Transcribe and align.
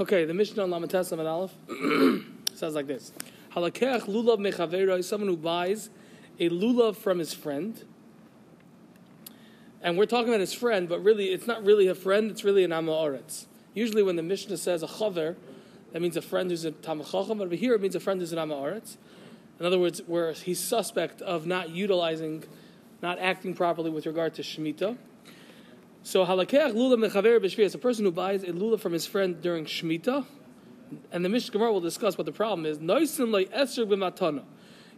Okay, 0.00 0.24
the 0.24 0.32
Mishnah 0.32 0.62
on 0.62 0.70
Lamates 0.70 1.12
and 1.12 1.20
Aleph 1.20 1.52
says 2.54 2.74
like 2.74 2.86
this: 2.86 3.12
Halakech 3.52 4.04
lulav 4.04 4.38
mechavero 4.38 4.98
is 4.98 5.06
someone 5.06 5.28
who 5.28 5.36
buys 5.36 5.90
a 6.38 6.48
lulav 6.48 6.96
from 6.96 7.18
his 7.18 7.34
friend, 7.34 7.84
and 9.82 9.98
we're 9.98 10.06
talking 10.06 10.28
about 10.28 10.40
his 10.40 10.54
friend, 10.54 10.88
but 10.88 11.04
really 11.04 11.26
it's 11.26 11.46
not 11.46 11.62
really 11.66 11.86
a 11.86 11.94
friend; 11.94 12.30
it's 12.30 12.44
really 12.44 12.64
an 12.64 12.70
amoritz. 12.70 13.44
Usually, 13.74 14.02
when 14.02 14.16
the 14.16 14.22
Mishnah 14.22 14.56
says 14.56 14.82
a 14.82 14.86
chaver, 14.86 15.36
that 15.92 16.00
means 16.00 16.16
a 16.16 16.22
friend 16.22 16.48
who's 16.48 16.64
a 16.64 16.72
talmid 16.72 17.10
chacham, 17.10 17.36
but 17.36 17.52
here 17.52 17.74
it 17.74 17.82
means 17.82 17.94
a 17.94 18.00
friend 18.00 18.20
who's 18.20 18.32
an 18.32 18.38
amoritz. 18.38 18.96
In 19.58 19.66
other 19.66 19.78
words, 19.78 20.00
where 20.06 20.32
he's 20.32 20.60
suspect 20.60 21.20
of 21.20 21.44
not 21.44 21.68
utilizing, 21.68 22.44
not 23.02 23.18
acting 23.18 23.52
properly 23.52 23.90
with 23.90 24.06
regard 24.06 24.32
to 24.36 24.42
shemitah. 24.42 24.96
So 26.02 26.24
halakech 26.24 26.74
lula 26.74 26.96
mechaver 26.96 27.38
b'shvi 27.38 27.58
is 27.58 27.74
a 27.74 27.78
person 27.78 28.06
who 28.06 28.10
buys 28.10 28.42
a 28.42 28.52
lula 28.52 28.78
from 28.78 28.94
his 28.94 29.06
friend 29.06 29.40
during 29.42 29.66
shmita, 29.66 30.24
and 31.12 31.22
the 31.24 31.28
Mishnah 31.28 31.52
Gemara 31.52 31.72
will 31.72 31.82
discuss 31.82 32.16
what 32.16 32.24
the 32.24 32.32
problem 32.32 32.64
is. 32.64 32.78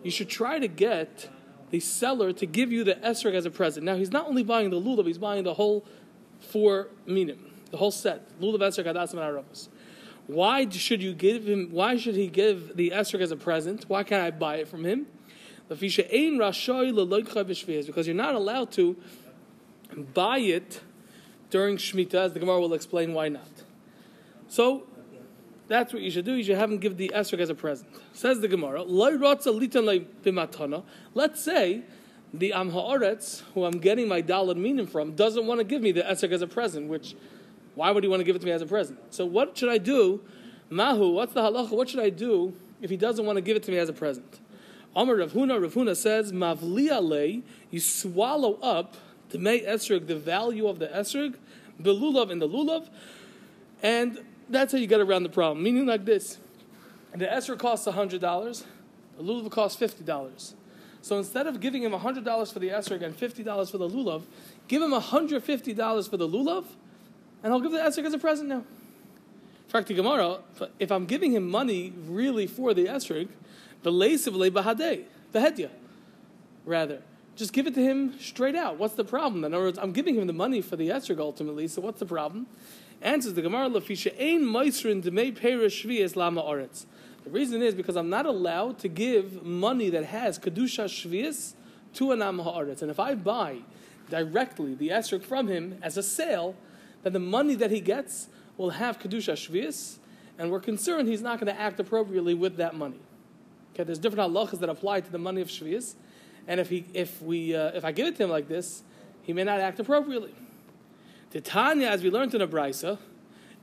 You 0.04 0.10
should 0.10 0.28
try 0.28 0.58
to 0.60 0.68
get 0.68 1.28
the 1.70 1.80
seller 1.80 2.32
to 2.32 2.46
give 2.46 2.70
you 2.70 2.84
the 2.84 2.94
esrog 2.94 3.34
as 3.34 3.46
a 3.46 3.50
present. 3.50 3.84
Now 3.84 3.96
he's 3.96 4.12
not 4.12 4.28
only 4.28 4.44
buying 4.44 4.70
the 4.70 4.80
lulav, 4.80 5.06
he's 5.06 5.18
buying 5.18 5.42
the 5.42 5.54
whole 5.54 5.84
four 6.38 6.88
minim, 7.04 7.50
the 7.72 7.78
whole 7.78 7.90
set. 7.90 8.40
Lulav 8.40 8.60
esrog 8.60 8.86
adasim 8.94 9.18
and 9.18 9.68
Why 10.28 10.68
should 10.68 11.02
you 11.02 11.14
give 11.14 11.48
him? 11.48 11.70
Why 11.72 11.96
should 11.96 12.14
he 12.14 12.28
give 12.28 12.76
the 12.76 12.90
esrog 12.90 13.22
as 13.22 13.32
a 13.32 13.36
present? 13.36 13.86
Why 13.88 14.04
can't 14.04 14.22
I 14.22 14.30
buy 14.30 14.56
it 14.56 14.68
from 14.68 14.84
him? 14.84 15.06
Because 15.68 15.96
you're 18.06 18.14
not 18.14 18.34
allowed 18.34 18.70
to 18.72 18.96
buy 20.14 20.38
it 20.38 20.80
during 21.52 21.76
Shemitah, 21.76 22.14
as 22.14 22.32
the 22.32 22.40
Gemara 22.40 22.60
will 22.60 22.72
explain 22.72 23.12
why 23.12 23.28
not. 23.28 23.62
So, 24.48 24.84
that's 25.68 25.92
what 25.92 26.00
you 26.00 26.10
should 26.10 26.24
do. 26.24 26.32
You 26.32 26.42
should 26.42 26.56
have 26.56 26.70
him 26.70 26.78
give 26.78 26.96
the 26.96 27.12
esrog 27.14 27.40
as 27.40 27.50
a 27.50 27.54
present. 27.54 27.90
Says 28.14 28.40
the 28.40 28.48
Gemara, 28.48 28.82
Let's 28.82 29.44
say 31.44 31.82
the 32.32 32.52
Am 32.54 32.70
Haaretz, 32.70 33.42
who 33.52 33.64
I'm 33.66 33.78
getting 33.78 34.08
my 34.08 34.22
daled 34.22 34.56
minim 34.56 34.86
from, 34.86 35.14
doesn't 35.14 35.46
want 35.46 35.60
to 35.60 35.64
give 35.64 35.82
me 35.82 35.92
the 35.92 36.00
esrog 36.00 36.32
as 36.32 36.40
a 36.40 36.46
present, 36.46 36.88
which, 36.88 37.14
why 37.74 37.90
would 37.90 38.02
he 38.02 38.08
want 38.08 38.20
to 38.20 38.24
give 38.24 38.34
it 38.34 38.38
to 38.40 38.46
me 38.46 38.52
as 38.52 38.62
a 38.62 38.66
present? 38.66 38.98
So 39.10 39.26
what 39.26 39.56
should 39.56 39.68
I 39.68 39.76
do? 39.76 40.22
Mahu, 40.70 41.10
what's 41.10 41.34
the 41.34 41.42
halacha? 41.42 41.72
What 41.72 41.90
should 41.90 42.00
I 42.00 42.08
do 42.08 42.56
if 42.80 42.88
he 42.88 42.96
doesn't 42.96 43.26
want 43.26 43.36
to 43.36 43.42
give 43.42 43.58
it 43.58 43.62
to 43.64 43.70
me 43.70 43.76
as 43.76 43.90
a 43.90 43.92
present? 43.92 44.40
Rav 44.96 45.32
Huna, 45.32 45.60
Rav 45.60 45.74
Huna 45.74 45.96
says, 45.96 46.32
Mavli 46.32 47.42
you 47.70 47.80
swallow 47.80 48.54
up 48.62 48.96
the 49.32 49.38
may 49.38 49.60
esrog, 49.60 50.06
the 50.06 50.16
value 50.16 50.68
of 50.68 50.78
the 50.78 50.86
esrog, 50.88 51.34
the 51.80 51.92
lulav 51.92 52.30
and 52.30 52.40
the 52.40 52.48
lulav, 52.48 52.88
and 53.82 54.20
that's 54.48 54.72
how 54.72 54.78
you 54.78 54.86
get 54.86 55.00
around 55.00 55.24
the 55.24 55.28
problem. 55.28 55.62
Meaning 55.64 55.86
like 55.86 56.04
this: 56.04 56.38
the 57.14 57.26
esrog 57.26 57.58
costs 57.58 57.86
hundred 57.88 58.20
dollars, 58.20 58.64
the 59.16 59.24
lulav 59.24 59.50
costs 59.50 59.76
fifty 59.78 60.04
dollars. 60.04 60.54
So 61.00 61.18
instead 61.18 61.48
of 61.48 61.58
giving 61.58 61.82
him 61.82 61.92
hundred 61.92 62.24
dollars 62.24 62.52
for 62.52 62.60
the 62.60 62.68
esrog 62.68 63.02
and 63.02 63.16
fifty 63.16 63.42
dollars 63.42 63.70
for 63.70 63.78
the 63.78 63.88
lulav, 63.88 64.22
give 64.68 64.82
him 64.82 64.92
hundred 64.92 65.42
fifty 65.42 65.72
dollars 65.72 66.06
for 66.06 66.16
the 66.16 66.28
lulav, 66.28 66.66
and 67.42 67.52
I'll 67.52 67.60
give 67.60 67.72
the 67.72 67.78
esrog 67.78 68.04
as 68.04 68.14
a 68.14 68.18
present 68.18 68.48
now. 68.48 68.64
Frakti 69.72 69.96
Gemara, 69.96 70.40
if 70.78 70.92
I'm 70.92 71.06
giving 71.06 71.32
him 71.32 71.48
money 71.48 71.94
really 72.06 72.46
for 72.46 72.74
the 72.74 72.84
esrog, 72.84 73.28
the 73.82 73.90
bahadeh, 73.90 75.04
the 75.32 75.70
rather. 76.66 77.02
Just 77.34 77.52
give 77.52 77.66
it 77.66 77.74
to 77.74 77.82
him 77.82 78.18
straight 78.18 78.54
out. 78.54 78.78
What's 78.78 78.94
the 78.94 79.04
problem? 79.04 79.44
In 79.44 79.54
other 79.54 79.64
words, 79.64 79.78
I'm 79.78 79.92
giving 79.92 80.16
him 80.16 80.26
the 80.26 80.32
money 80.32 80.60
for 80.60 80.76
the 80.76 80.88
esrog 80.88 81.18
ultimately, 81.18 81.66
so 81.66 81.80
what's 81.80 81.98
the 81.98 82.06
problem? 82.06 82.46
Answers 83.00 83.34
the 83.34 83.42
Gemara, 83.42 83.68
Lafisha 83.68 84.12
Ein 84.20 84.42
Maisrin 84.42 85.02
Demei 85.02 85.34
Perish 85.34 85.84
Shvias 85.84 86.14
Lama 86.14 86.42
Oretz. 86.42 86.84
The 87.24 87.30
reason 87.30 87.62
is 87.62 87.74
because 87.74 87.96
I'm 87.96 88.10
not 88.10 88.26
allowed 88.26 88.78
to 88.80 88.88
give 88.88 89.42
money 89.44 89.88
that 89.90 90.04
has 90.04 90.38
Kedusha 90.38 90.84
Shvias 90.84 91.54
to 91.94 92.12
an 92.12 92.22
Am 92.22 92.38
Haaretz. 92.38 92.82
And 92.82 92.90
if 92.90 93.00
I 93.00 93.14
buy 93.14 93.58
directly 94.10 94.74
the 94.74 94.88
esrog 94.88 95.24
from 95.24 95.48
him 95.48 95.78
as 95.82 95.96
a 95.96 96.02
sale, 96.02 96.54
then 97.02 97.12
the 97.12 97.18
money 97.18 97.54
that 97.54 97.70
he 97.70 97.80
gets 97.80 98.28
will 98.56 98.70
have 98.70 98.98
Kedusha 98.98 99.34
Shvias, 99.34 99.96
and 100.38 100.50
we're 100.50 100.60
concerned 100.60 101.08
he's 101.08 101.22
not 101.22 101.40
going 101.40 101.52
to 101.52 101.60
act 101.60 101.80
appropriately 101.80 102.34
with 102.34 102.56
that 102.56 102.74
money. 102.74 103.00
Okay, 103.74 103.84
there's 103.84 103.98
different 103.98 104.32
halachas 104.32 104.60
that 104.60 104.68
apply 104.68 105.00
to 105.00 105.10
the 105.10 105.18
money 105.18 105.40
of 105.40 105.48
Shvias. 105.48 105.94
And 106.46 106.60
if 106.60 106.68
he, 106.68 106.84
if 106.92 107.22
we, 107.22 107.54
uh, 107.54 107.72
if 107.74 107.84
I 107.84 107.92
give 107.92 108.06
it 108.06 108.16
to 108.16 108.24
him 108.24 108.30
like 108.30 108.48
this, 108.48 108.82
he 109.22 109.32
may 109.32 109.44
not 109.44 109.60
act 109.60 109.78
appropriately. 109.78 110.34
Titania, 111.30 111.90
as 111.90 112.02
we 112.02 112.10
learned 112.10 112.34
in 112.34 112.40
a 112.40 112.48
brisa, 112.48 112.98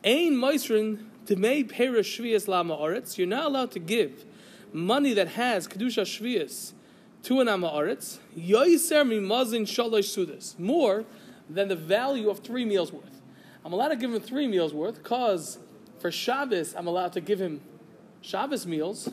ein 0.03 0.33
moisrin 0.33 1.05
demei 1.25 1.69
perish 1.69 2.19
shvius 2.19 2.47
lama 2.47 2.75
oretz. 2.75 3.17
You're 3.17 3.27
not 3.27 3.45
allowed 3.45 3.71
to 3.71 3.79
give 3.79 4.25
money 4.73 5.13
that 5.13 5.29
has 5.29 5.67
kedusha 5.67 6.03
shvius 6.03 6.71
to 7.23 7.41
an 7.41 7.47
ama 7.47 7.69
oretz. 7.69 8.19
Yoiser 8.37 9.05
mimazin 9.05 9.63
shalosh 9.63 10.15
sudas 10.15 10.57
more 10.57 11.05
than 11.49 11.67
the 11.67 11.75
value 11.75 12.29
of 12.29 12.39
three 12.39 12.65
meals 12.65 12.91
worth. 12.91 13.21
I'm 13.65 13.73
allowed 13.73 13.89
to 13.89 13.95
give 13.97 14.13
him 14.13 14.21
three 14.21 14.47
meals 14.47 14.73
worth 14.73 14.95
because 14.95 15.59
for 15.99 16.11
Shabbos 16.11 16.73
I'm 16.75 16.87
allowed 16.87 17.13
to 17.13 17.21
give 17.21 17.39
him 17.39 17.61
Shabbos 18.21 18.65
meals 18.65 19.11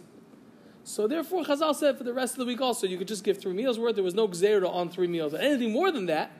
so 0.88 1.08
therefore, 1.08 1.42
Chazal 1.42 1.74
said 1.74 1.98
for 1.98 2.04
the 2.04 2.14
rest 2.14 2.34
of 2.34 2.38
the 2.38 2.44
week 2.44 2.60
also, 2.60 2.86
you 2.86 2.96
could 2.96 3.08
just 3.08 3.24
give 3.24 3.38
three 3.38 3.52
meals 3.52 3.76
worth. 3.76 3.96
There 3.96 4.04
was 4.04 4.14
no 4.14 4.28
gzera 4.28 4.72
on 4.72 4.88
three 4.88 5.08
meals. 5.08 5.34
Anything 5.34 5.72
more 5.72 5.90
than 5.90 6.06
that, 6.06 6.30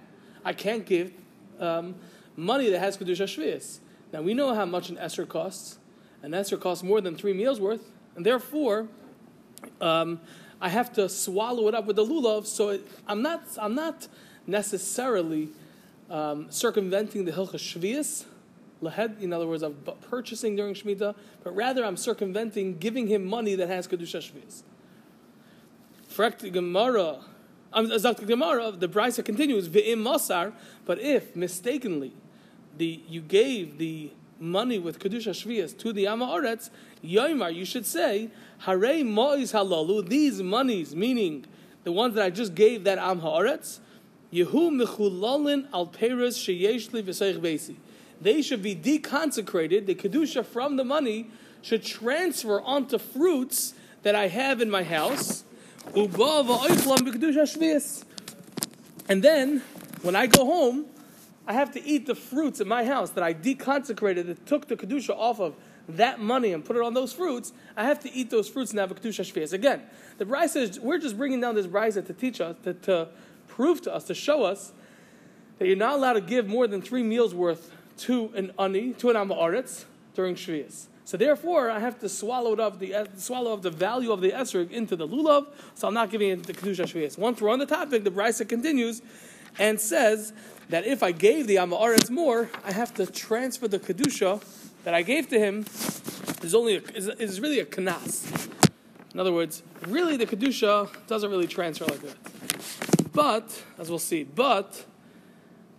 I 0.44 0.52
can't 0.52 0.86
give 0.86 1.10
um, 1.58 1.96
money 2.36 2.70
that 2.70 2.78
has 2.78 2.96
kedusha 2.96 3.24
shvius. 3.24 3.80
Now 4.12 4.22
we 4.22 4.34
know 4.34 4.54
how 4.54 4.64
much 4.64 4.88
an 4.88 4.98
esser 4.98 5.26
costs. 5.26 5.78
An 6.22 6.32
esser 6.32 6.56
costs 6.56 6.84
more 6.84 7.00
than 7.00 7.16
three 7.16 7.32
meals 7.32 7.58
worth, 7.60 7.90
and 8.14 8.24
therefore, 8.24 8.86
um, 9.80 10.20
I 10.60 10.68
have 10.68 10.92
to 10.92 11.08
swallow 11.08 11.66
it 11.66 11.74
up 11.74 11.86
with 11.86 11.96
the 11.96 12.04
lulav. 12.04 12.46
So 12.46 12.68
it, 12.68 12.86
I'm 13.08 13.22
not, 13.22 13.42
I'm 13.60 13.74
not 13.74 14.06
necessarily 14.46 15.48
um, 16.08 16.52
circumventing 16.52 17.24
the 17.24 17.32
hilchah 17.32 17.56
shvius 17.56 18.26
in 18.82 19.32
other 19.32 19.46
words, 19.46 19.62
of 19.62 19.74
purchasing 20.02 20.56
during 20.56 20.74
Shemitah, 20.74 21.14
but 21.42 21.54
rather 21.54 21.84
I'm 21.84 21.96
circumventing 21.96 22.78
giving 22.78 23.06
him 23.06 23.24
money 23.24 23.54
that 23.54 23.68
has 23.68 23.88
Kedusha 23.88 24.20
Shviz. 24.20 24.62
Frekti 26.10 26.52
Gemara, 26.52 27.18
um, 27.72 27.88
Zakti 27.90 28.26
Gemara, 28.26 28.70
the 28.72 28.88
Brisa 28.88 29.24
continues, 29.24 29.68
V'im 29.68 30.02
Masar, 30.02 30.52
but 30.84 31.00
if 31.00 31.34
mistakenly 31.34 32.12
the, 32.76 33.02
you 33.08 33.20
gave 33.20 33.78
the 33.78 34.10
money 34.38 34.78
with 34.78 34.98
Kedusha 34.98 35.30
Shvias 35.30 35.76
to 35.78 35.92
the 35.92 36.04
Amaretz, 36.04 36.70
Yoimar, 37.02 37.54
you 37.54 37.64
should 37.64 37.86
say, 37.86 38.30
Hare 38.58 39.04
Mois 39.04 39.52
Halalu, 39.52 40.08
these 40.08 40.42
monies, 40.42 40.94
meaning 40.94 41.44
the 41.84 41.92
ones 41.92 42.14
that 42.14 42.24
I 42.24 42.30
just 42.30 42.54
gave 42.54 42.84
that 42.84 42.98
Am 42.98 43.20
Haaretz, 43.20 43.80
Yehu 44.32 44.70
Mechulalin 44.70 45.68
al 45.72 45.86
Peres 45.86 46.38
V'Seich 46.38 47.38
Besi 47.38 47.76
they 48.20 48.42
should 48.42 48.62
be 48.62 48.74
deconsecrated. 48.74 49.86
The 49.86 49.94
kedusha 49.94 50.44
from 50.44 50.76
the 50.76 50.84
money 50.84 51.30
should 51.62 51.84
transfer 51.84 52.60
onto 52.60 52.98
fruits 52.98 53.74
that 54.02 54.14
I 54.14 54.28
have 54.28 54.60
in 54.60 54.70
my 54.70 54.82
house. 54.82 55.44
And 59.08 59.22
then, 59.22 59.62
when 60.02 60.16
I 60.16 60.26
go 60.26 60.44
home, 60.44 60.86
I 61.46 61.52
have 61.52 61.72
to 61.72 61.84
eat 61.84 62.06
the 62.06 62.14
fruits 62.14 62.60
in 62.60 62.68
my 62.68 62.84
house 62.84 63.10
that 63.10 63.22
I 63.22 63.32
deconsecrated, 63.32 64.26
that 64.26 64.46
took 64.46 64.66
the 64.66 64.76
kedusha 64.76 65.10
off 65.16 65.40
of 65.40 65.54
that 65.88 66.18
money 66.18 66.52
and 66.52 66.64
put 66.64 66.76
it 66.76 66.82
on 66.82 66.94
those 66.94 67.12
fruits. 67.12 67.52
I 67.76 67.84
have 67.84 68.00
to 68.00 68.12
eat 68.12 68.30
those 68.30 68.48
fruits 68.48 68.72
and 68.72 68.80
have 68.80 68.90
a 68.90 68.94
kedusha 68.94 69.24
shvias. 69.24 69.52
Again, 69.52 69.82
the 70.18 70.24
brisa 70.24 70.48
says 70.50 70.80
we're 70.80 70.98
just 70.98 71.16
bringing 71.16 71.40
down 71.40 71.54
this 71.54 71.66
brisa 71.66 72.04
to 72.06 72.12
teach 72.12 72.40
us, 72.40 72.56
to, 72.64 72.74
to 72.74 73.08
prove 73.46 73.82
to 73.82 73.94
us, 73.94 74.04
to 74.04 74.14
show 74.14 74.42
us 74.42 74.72
that 75.58 75.66
you're 75.66 75.76
not 75.76 75.94
allowed 75.94 76.14
to 76.14 76.20
give 76.20 76.48
more 76.48 76.66
than 76.66 76.82
three 76.82 77.02
meals 77.02 77.34
worth 77.34 77.75
to 77.98 78.30
an 78.34 78.52
ani, 78.58 78.92
to 78.94 79.10
an 79.10 79.16
amaretz 79.16 79.84
during 80.14 80.34
Shvias. 80.34 80.86
So 81.06 81.16
therefore, 81.16 81.70
I 81.70 81.78
have 81.78 82.00
to 82.00 82.08
swallow 82.08 82.56
up 82.56 82.80
the 82.80 82.92
uh, 82.92 83.06
swallow 83.16 83.52
up 83.52 83.62
the 83.62 83.70
value 83.70 84.10
of 84.10 84.20
the 84.20 84.32
esrog 84.32 84.72
into 84.72 84.96
the 84.96 85.06
lulav. 85.06 85.46
So 85.76 85.86
I'm 85.86 85.94
not 85.94 86.10
giving 86.10 86.30
it 86.30 86.42
the 86.42 86.52
kedusha 86.52 86.84
shvias. 86.84 87.16
Once 87.16 87.40
we're 87.40 87.50
on 87.50 87.60
the 87.60 87.66
topic, 87.66 88.02
the 88.02 88.10
brisa 88.10 88.46
continues 88.48 89.02
and 89.56 89.80
says 89.80 90.32
that 90.68 90.84
if 90.84 91.04
I 91.04 91.12
gave 91.12 91.46
the 91.46 91.56
amaretz 91.56 92.10
more, 92.10 92.50
I 92.64 92.72
have 92.72 92.92
to 92.94 93.06
transfer 93.06 93.68
the 93.68 93.78
kedusha 93.78 94.42
that 94.82 94.94
I 94.94 95.02
gave 95.02 95.28
to 95.28 95.38
him. 95.38 95.64
Is 96.42 96.56
only 96.56 96.78
a, 96.78 96.80
is, 96.96 97.06
is 97.06 97.40
really 97.40 97.60
a 97.60 97.64
kanas. 97.64 98.48
In 99.14 99.20
other 99.20 99.32
words, 99.32 99.62
really 99.86 100.16
the 100.16 100.26
kedusha 100.26 100.90
doesn't 101.06 101.30
really 101.30 101.46
transfer 101.46 101.84
like 101.84 102.00
that. 102.02 103.12
But 103.12 103.62
as 103.78 103.90
we'll 103.90 104.00
see, 104.00 104.24
but 104.24 104.84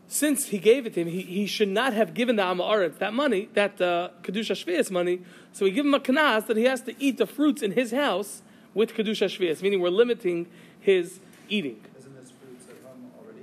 since 0.08 0.48
he 0.48 0.58
gave 0.58 0.86
it 0.86 0.94
to 0.94 1.02
him, 1.02 1.08
he, 1.08 1.22
he 1.22 1.46
should 1.46 1.68
not 1.68 1.94
have 1.94 2.14
given 2.14 2.38
the 2.38 2.44
Amaretz 2.44 2.98
that 3.00 3.14
money, 3.14 3.50
that 3.54 3.82
uh, 3.82 4.10
Kedusha 4.24 4.56
Shvias 4.56 4.90
money. 4.90 5.22
So 5.52 5.66
we 5.66 5.72
give 5.72 5.86
him 5.86 5.94
a 5.94 6.00
kanas 6.00 6.48
that 6.48 6.56
he 6.56 6.64
has 6.64 6.82
to 6.82 6.96
eat 7.02 7.18
the 7.18 7.28
fruits 7.28 7.62
in 7.62 7.74
his 7.74 7.92
house 7.92 8.42
with 8.74 8.94
Kedusha 8.94 9.28
Shvias, 9.28 9.62
meaning 9.62 9.82
we're 9.82 9.90
limiting 9.90 10.48
his 10.80 11.20
eating. 11.50 11.84
Isn't 12.00 12.16
this 12.16 12.32
fruits 12.32 12.66
that 12.66 12.82
come 12.84 13.12
already? 13.20 13.42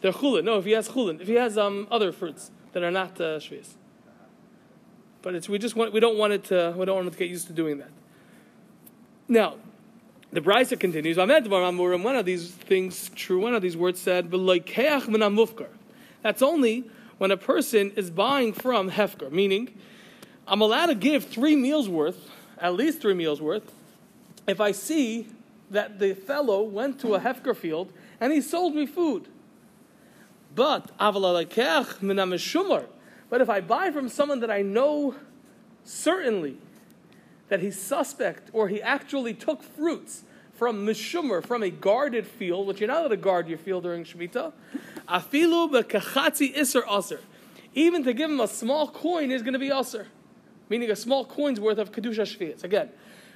They're 0.00 0.12
chulin. 0.12 0.44
No, 0.44 0.58
if 0.58 0.64
he 0.64 0.72
has 0.72 0.88
chulin. 0.88 1.20
If 1.20 1.28
he 1.28 1.34
has 1.34 1.58
um, 1.58 1.86
other 1.90 2.12
fruits 2.12 2.50
that 2.72 2.82
are 2.82 2.90
not 2.90 3.20
uh, 3.20 3.38
Shvias. 3.38 3.74
but 5.20 5.34
it's 5.34 5.48
we 5.48 5.58
just 5.58 5.76
want 5.76 5.92
we 5.92 6.00
don't 6.00 6.16
want 6.16 6.32
it 6.32 6.44
to 6.44 6.74
we 6.76 6.86
don't 6.86 6.96
want 6.96 7.08
it 7.08 7.12
to 7.12 7.18
get 7.18 7.28
used 7.28 7.46
to 7.48 7.52
doing 7.52 7.78
that. 7.78 7.90
Now, 9.28 9.56
the 10.32 10.40
Brisa 10.40 10.78
continues. 10.78 11.16
One 11.16 12.16
of 12.16 12.24
these 12.24 12.50
things 12.50 13.10
true. 13.14 13.40
One 13.40 13.54
of 13.54 13.62
these 13.62 13.76
words 13.76 14.00
said, 14.00 14.30
That's 16.26 16.42
only 16.42 16.90
when 17.18 17.30
a 17.30 17.36
person 17.36 17.92
is 17.94 18.10
buying 18.10 18.52
from 18.52 18.90
hefker, 18.90 19.30
meaning 19.30 19.72
I'm 20.48 20.60
allowed 20.60 20.86
to 20.86 20.96
give 20.96 21.26
three 21.26 21.54
meals 21.54 21.88
worth, 21.88 22.32
at 22.58 22.74
least 22.74 23.00
three 23.00 23.14
meals 23.14 23.40
worth, 23.40 23.72
if 24.44 24.60
I 24.60 24.72
see 24.72 25.28
that 25.70 26.00
the 26.00 26.14
fellow 26.14 26.64
went 26.64 26.98
to 27.02 27.14
a 27.14 27.20
hefker 27.20 27.54
field 27.54 27.92
and 28.20 28.32
he 28.32 28.40
sold 28.40 28.74
me 28.74 28.86
food. 28.86 29.28
But 30.52 30.90
but 30.98 31.20
if 33.40 33.48
I 33.48 33.60
buy 33.60 33.92
from 33.92 34.08
someone 34.08 34.40
that 34.40 34.50
I 34.50 34.62
know 34.62 35.14
certainly 35.84 36.56
that 37.50 37.60
he's 37.60 37.80
suspect 37.80 38.50
or 38.52 38.66
he 38.66 38.82
actually 38.82 39.32
took 39.32 39.62
fruits 39.62 40.24
from 40.56 40.86
mishumer, 40.86 41.44
from 41.44 41.62
a 41.62 41.70
guarded 41.70 42.26
field, 42.26 42.66
which 42.66 42.80
you're 42.80 42.88
not 42.88 42.98
allowed 42.98 43.08
to 43.08 43.16
guard 43.16 43.48
your 43.48 43.58
field 43.58 43.82
during 43.82 44.04
Shemitah, 44.04 44.52
afilu 45.08 45.70
bekachatzi 45.70 46.56
iser 46.56 46.82
aser. 46.90 47.20
Even 47.74 48.02
to 48.04 48.12
give 48.12 48.30
him 48.30 48.40
a 48.40 48.48
small 48.48 48.88
coin 48.88 49.30
is 49.30 49.42
going 49.42 49.52
to 49.52 49.58
be 49.58 49.70
aser, 49.70 50.06
meaning 50.68 50.90
a 50.90 50.96
small 50.96 51.24
coin's 51.24 51.60
worth 51.60 51.78
of 51.78 51.92
kedusha 51.92 52.22
shvias. 52.22 52.64
Again, 52.64 52.88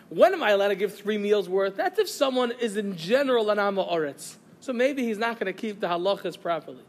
when 0.09 0.33
am 0.33 0.43
I 0.43 0.51
allowed 0.51 0.69
to 0.69 0.75
give 0.77 0.95
three 0.95 1.19
meals 1.19 1.49
worth? 1.49 1.77
That's 1.77 1.99
if 1.99 2.09
someone 2.09 2.53
is 2.53 2.77
in 2.77 2.97
general 2.97 3.51
an 3.51 3.59
amma 3.59 3.85
oretz. 3.85 4.37
So 4.61 4.73
maybe 4.73 5.05
he's 5.05 5.19
not 5.19 5.39
going 5.39 5.53
to 5.53 5.59
keep 5.59 5.81
the 5.81 5.89
halachas 5.89 6.41
properly. 6.41 6.83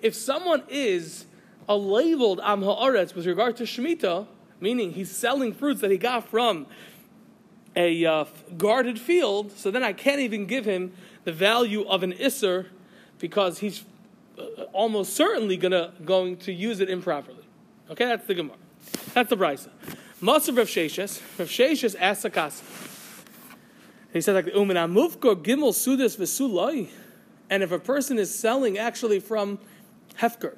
If 0.00 0.14
someone 0.14 0.62
is 0.68 1.26
a 1.68 1.76
labeled 1.76 2.40
am 2.42 2.62
ha'aretz 2.62 3.14
with 3.14 3.26
regard 3.26 3.56
to 3.56 3.64
Shemitah, 3.64 4.26
meaning 4.60 4.92
he's 4.92 5.10
selling 5.10 5.52
fruits 5.52 5.80
that 5.80 5.90
he 5.90 5.98
got 5.98 6.28
from 6.28 6.66
a 7.76 8.04
uh, 8.04 8.24
guarded 8.56 8.98
field, 8.98 9.52
so 9.52 9.70
then 9.70 9.82
I 9.82 9.92
can't 9.92 10.20
even 10.20 10.46
give 10.46 10.64
him 10.64 10.92
the 11.24 11.32
value 11.32 11.86
of 11.86 12.02
an 12.02 12.12
isser 12.12 12.66
because 13.18 13.58
he's 13.58 13.84
uh, 14.38 14.62
almost 14.72 15.14
certainly 15.14 15.56
gonna 15.56 15.92
going 16.04 16.36
to 16.38 16.52
use 16.52 16.80
it 16.80 16.90
improperly. 16.90 17.44
Okay, 17.90 18.06
that's 18.06 18.26
the 18.26 18.34
Gemara. 18.34 18.56
That's 19.12 19.30
the 19.30 19.36
brisa. 19.36 19.68
Master 20.20 20.52
Rav 20.52 20.66
Sheshes. 20.66 21.20
Rav 21.38 21.48
Sheshes 21.48 21.96
asks. 22.00 22.62
He 24.12 24.20
says 24.20 24.34
like 24.34 24.54
Umin 24.54 24.76
Amufko 24.76 25.34
Gimel 25.34 25.72
Sudas 25.72 26.16
Vesulai. 26.16 26.88
And 27.50 27.62
if 27.62 27.72
a 27.72 27.78
person 27.78 28.18
is 28.18 28.34
selling 28.34 28.78
actually 28.78 29.20
from 29.20 29.58
Hefker, 30.18 30.56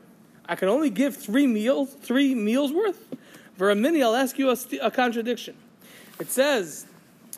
I 0.48 0.54
can 0.54 0.69
only 0.69 0.90
give 0.90 1.16
three 1.16 1.46
meals, 1.46 1.92
three 1.94 2.34
meals 2.34 2.72
worth. 2.72 3.14
For 3.56 3.70
a 3.70 3.74
mini, 3.74 4.02
I'll 4.02 4.14
ask 4.14 4.38
you 4.38 4.50
a, 4.50 4.56
a 4.82 4.90
contradiction. 4.90 5.56
It 6.20 6.30
says 6.30 6.85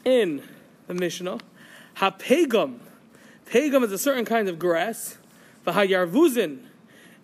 in 0.09 0.43
the 0.87 0.95
Mishnah, 0.95 1.39
Hapegum. 1.97 2.79
Pegum 3.47 3.85
is 3.85 3.93
a 3.93 3.99
certain 3.99 4.25
kind 4.25 4.49
of 4.49 4.59
grass. 4.59 5.19
Vahayarvuzin. 5.67 6.61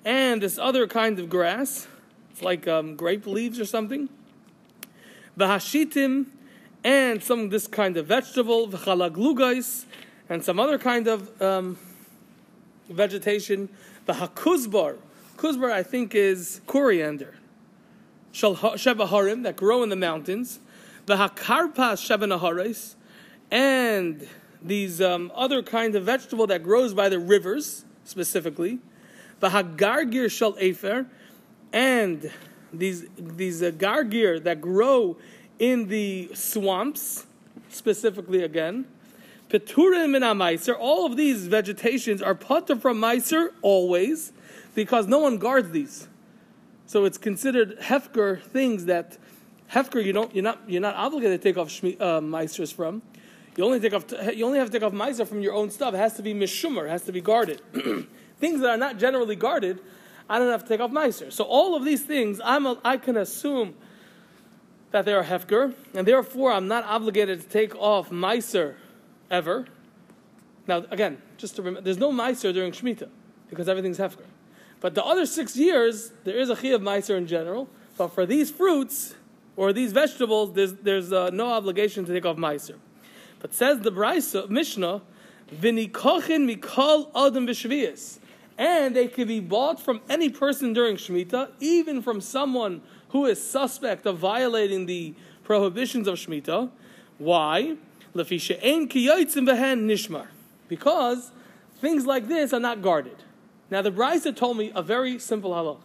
And 0.05 0.43
this 0.43 0.59
other 0.59 0.87
kind 0.87 1.19
of 1.19 1.31
grass. 1.31 1.87
It's 2.31 2.43
like 2.43 2.69
um, 2.69 2.95
grape 2.95 3.27
leaves 3.27 3.59
or 3.59 3.65
something. 3.65 4.11
Vahashitim. 5.39 6.27
And 6.83 7.23
some 7.23 7.49
this 7.49 7.67
kind 7.67 7.97
of 7.97 8.07
vegetable. 8.07 8.69
V'chalaglugais. 8.69 9.87
And 10.29 10.45
some 10.45 10.61
other 10.61 10.79
kind 10.79 11.09
of 11.09 11.41
um, 11.41 11.79
vegetation. 12.91 13.71
Vahakuzbar. 14.07 14.99
Kuzbar, 15.37 15.73
I 15.73 15.83
think, 15.83 16.15
is 16.15 16.61
coriander. 16.67 17.35
Shebaharim, 18.33 19.43
that 19.45 19.57
grow 19.57 19.83
in 19.83 19.89
the 19.89 19.97
mountains 19.97 20.59
the 21.07 21.17
hakarpas 21.17 22.01
shabanahares, 22.01 22.95
and 23.51 24.27
these 24.63 25.01
um, 25.01 25.31
other 25.35 25.63
kinds 25.63 25.95
of 25.95 26.05
vegetable 26.05 26.47
that 26.47 26.63
grows 26.63 26.95
by 26.95 27.09
the 27.09 27.19
rivers, 27.19 27.85
specifically, 28.05 28.79
the 29.41 29.51
hagargir 29.51 30.31
shal 30.31 30.57
efer, 30.59 31.07
and 31.73 32.31
these 32.73 33.07
these 33.19 33.63
uh, 33.63 33.71
gargir 33.71 34.43
that 34.43 34.61
grow 34.61 35.17
in 35.59 35.89
the 35.89 36.31
swamps, 36.35 37.27
specifically 37.69 38.43
again. 38.43 38.87
Peturim 39.51 40.17
and 40.17 40.25
meiser, 40.41 40.75
all 40.77 41.07
of 41.07 41.17
these 41.17 41.47
vegetations 41.47 42.21
are 42.23 42.35
putter 42.35 42.75
from 42.75 42.99
meiser 42.99 43.51
always, 43.63 44.33
because 44.75 45.07
no 45.07 45.19
one 45.19 45.39
guards 45.39 45.71
these. 45.71 46.09
So 46.87 47.05
it's 47.05 47.19
considered 47.19 47.79
hefker 47.81 48.43
things 48.43 48.87
that 48.87 49.19
Hefker, 49.75 50.05
you 50.05 50.13
don't, 50.13 50.33
you're 50.33 50.45
not, 50.45 50.61
you're 50.69 50.81
not 50.81 50.95
obligated 50.95 51.43
to 51.43 51.49
take 51.49 51.59
off 51.59 51.69
shmi, 51.69 52.01
uh, 52.01 52.21
meisters 52.21 52.73
from. 52.73 53.03
You 53.57 53.65
only 53.65 53.81
take 53.81 53.93
off, 53.93 54.05
you 54.33 54.47
only 54.47 54.59
have 54.59 54.69
to 54.69 54.73
take 54.73 54.87
off 54.87 54.93
meiser 54.93 55.27
from 55.27 55.41
your 55.41 55.53
own 55.53 55.69
stuff. 55.69 55.95
It 55.95 55.97
has 55.97 56.15
to 56.15 56.23
be 56.23 56.33
mishumer, 56.33 56.87
it 56.87 56.91
has 56.91 57.03
to 57.03 57.13
be 57.13 57.21
guarded. 57.21 57.61
things 58.39 58.61
that 58.61 58.71
are 58.71 58.77
not 58.77 58.99
generally 58.99 59.35
guarded, 59.35 59.81
I 60.31 60.39
don't 60.39 60.51
have 60.51 60.63
to 60.63 60.69
take 60.69 60.81
off 60.81 60.93
meiser. 60.93 61.33
So 61.33 61.43
all 61.43 61.75
of 61.75 61.85
these 61.85 62.03
things, 62.03 62.41
I'm 62.45 62.67
a, 62.67 62.79
I 62.85 62.97
can 62.99 63.17
assume 63.17 63.75
that 64.93 65.05
they 65.07 65.13
are 65.13 65.25
hefker, 65.25 65.75
and 65.93 66.07
therefore 66.07 66.53
I'm 66.53 66.69
not 66.69 66.85
obligated 66.85 67.41
to 67.41 67.49
take 67.49 67.75
off 67.75 68.11
meiser 68.11 68.77
ever. 69.29 69.67
Now, 70.69 70.85
again, 70.91 71.21
just 71.37 71.57
to 71.57 71.63
remember, 71.63 71.81
there's 71.81 71.99
no 71.99 72.13
meiser 72.13 72.55
during 72.55 72.71
Shemitah 72.71 73.09
because 73.51 73.69
everything's 73.69 73.99
hefker. 73.99 74.27
But 74.79 74.95
the 74.95 75.05
other 75.05 75.27
six 75.27 75.57
years, 75.57 76.13
there 76.23 76.39
is 76.39 76.49
a 76.49 76.55
chi 76.55 76.69
of 76.69 76.81
meiser 76.81 77.17
in 77.17 77.27
general. 77.27 77.69
But 77.97 78.09
for 78.09 78.25
these 78.25 78.51
fruits, 78.51 79.15
or 79.57 79.73
these 79.73 79.93
vegetables, 79.93 80.53
there's, 80.53 80.75
there's 80.75 81.13
uh, 81.13 81.31
no 81.31 81.53
obligation 81.53 82.05
to 82.05 82.13
take 82.13 82.27
off 82.27 82.37
meiser. 82.37 82.77
But 83.41 83.55
says 83.55 83.81
the 83.81 83.93
Brisa, 83.93 84.49
Mishnah, 84.49 85.03
v'nikochin 85.55 86.53
mikol 86.53 87.11
adam 87.15 87.47
v'shvius. 87.47 88.19
And 88.57 88.95
they 88.95 89.09
can 89.09 89.27
be 89.27 89.41
bought 89.41 89.81
from 89.81 90.01
any 90.09 90.31
person 90.31 90.73
during 90.73 90.97
Shemitah, 90.97 91.51
even 91.61 92.03
from 92.03 92.21
someone 92.21 92.83
who 93.09 93.27
is 93.27 93.45
suspect 93.45 94.07
of 94.07 94.19
violating 94.19 94.87
the 94.87 95.15
prohibitions 95.43 96.07
of 96.07 96.17
Shemitah. 96.17 96.71
Why? 97.19 97.77
nishmar. 98.15 100.27
Because 100.69 101.31
things 101.81 102.07
like 102.07 102.29
this 102.29 102.53
are 102.53 102.61
not 102.61 102.81
guarded. 102.81 103.17
Now 103.71 103.83
the 103.83 103.91
Brisa 103.91 104.35
told 104.35 104.57
me 104.57 104.71
a 104.75 104.83
very 104.83 105.19
simple 105.19 105.51
halach. 105.51 105.81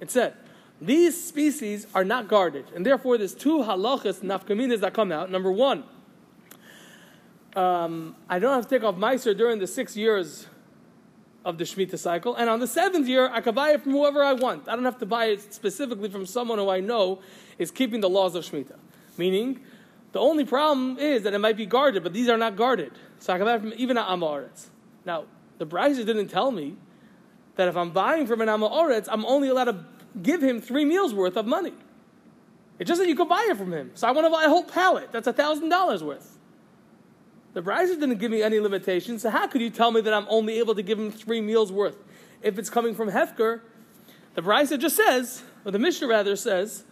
It 0.00 0.10
said, 0.10 0.34
these 0.80 1.22
species 1.22 1.86
are 1.94 2.04
not 2.04 2.28
guarded, 2.28 2.66
and 2.74 2.86
therefore 2.86 3.18
there's 3.18 3.34
two 3.34 3.58
halachas 3.58 4.20
nafkaminas 4.20 4.80
that 4.80 4.94
come 4.94 5.10
out. 5.10 5.30
Number 5.30 5.50
one, 5.50 5.84
um, 7.56 8.14
I 8.28 8.38
don't 8.38 8.54
have 8.54 8.68
to 8.68 8.70
take 8.70 8.84
off 8.84 8.94
meiser 8.94 9.36
during 9.36 9.58
the 9.58 9.66
six 9.66 9.96
years 9.96 10.46
of 11.44 11.58
the 11.58 11.64
Shemitah 11.64 11.98
cycle, 11.98 12.34
and 12.36 12.48
on 12.48 12.60
the 12.60 12.66
seventh 12.66 13.08
year, 13.08 13.28
I 13.32 13.40
can 13.40 13.54
buy 13.54 13.72
it 13.72 13.82
from 13.82 13.92
whoever 13.92 14.22
I 14.22 14.34
want. 14.34 14.68
I 14.68 14.76
don't 14.76 14.84
have 14.84 14.98
to 14.98 15.06
buy 15.06 15.26
it 15.26 15.52
specifically 15.52 16.10
from 16.10 16.26
someone 16.26 16.58
who 16.58 16.68
I 16.68 16.80
know 16.80 17.20
is 17.58 17.70
keeping 17.70 18.00
the 18.00 18.08
laws 18.08 18.34
of 18.34 18.44
Shemitah. 18.44 18.76
Meaning, 19.16 19.60
the 20.12 20.20
only 20.20 20.44
problem 20.44 20.98
is 20.98 21.22
that 21.24 21.34
it 21.34 21.38
might 21.38 21.56
be 21.56 21.66
guarded, 21.66 22.02
but 22.02 22.12
these 22.12 22.28
are 22.28 22.38
not 22.38 22.54
guarded. 22.54 22.92
So 23.18 23.32
I 23.32 23.36
can 23.36 23.46
buy 23.46 23.56
it 23.56 23.60
from 23.60 23.72
even 23.76 23.98
an 23.98 24.04
Amoritz. 24.04 24.66
Now, 25.04 25.24
the 25.58 25.66
Brisa 25.66 26.06
didn't 26.06 26.28
tell 26.28 26.50
me 26.50 26.76
that 27.56 27.66
if 27.66 27.76
I'm 27.76 27.90
buying 27.90 28.26
from 28.26 28.40
an 28.40 28.48
Amoritz, 28.48 29.08
I'm 29.10 29.24
only 29.26 29.48
allowed 29.48 29.64
to 29.64 29.84
give 30.22 30.42
him 30.42 30.60
three 30.60 30.84
meals 30.84 31.14
worth 31.14 31.36
of 31.36 31.46
money. 31.46 31.72
It's 32.78 32.88
just 32.88 33.00
that 33.00 33.08
you 33.08 33.16
could 33.16 33.28
buy 33.28 33.46
it 33.50 33.56
from 33.56 33.72
him. 33.72 33.90
So 33.94 34.06
I 34.06 34.12
want 34.12 34.26
to 34.26 34.30
buy 34.30 34.44
a 34.44 34.48
whole 34.48 34.64
pallet. 34.64 35.10
That's 35.12 35.26
a 35.26 35.32
thousand 35.32 35.68
dollars 35.68 36.02
worth. 36.02 36.38
The 37.54 37.62
Brisa 37.62 37.98
didn't 37.98 38.18
give 38.18 38.30
me 38.30 38.42
any 38.42 38.60
limitations, 38.60 39.22
so 39.22 39.30
how 39.30 39.46
could 39.46 39.60
you 39.60 39.70
tell 39.70 39.90
me 39.90 40.00
that 40.02 40.14
I'm 40.14 40.26
only 40.28 40.58
able 40.58 40.74
to 40.74 40.82
give 40.82 40.98
him 40.98 41.10
three 41.10 41.40
meals 41.40 41.72
worth? 41.72 41.96
If 42.42 42.58
it's 42.58 42.70
coming 42.70 42.94
from 42.94 43.10
Hefker, 43.10 43.62
the 44.34 44.42
Brisa 44.42 44.78
just 44.78 44.94
says, 44.94 45.42
or 45.64 45.72
the 45.72 45.78
Mishnah 45.78 46.06
rather 46.06 46.36
says, 46.36 46.84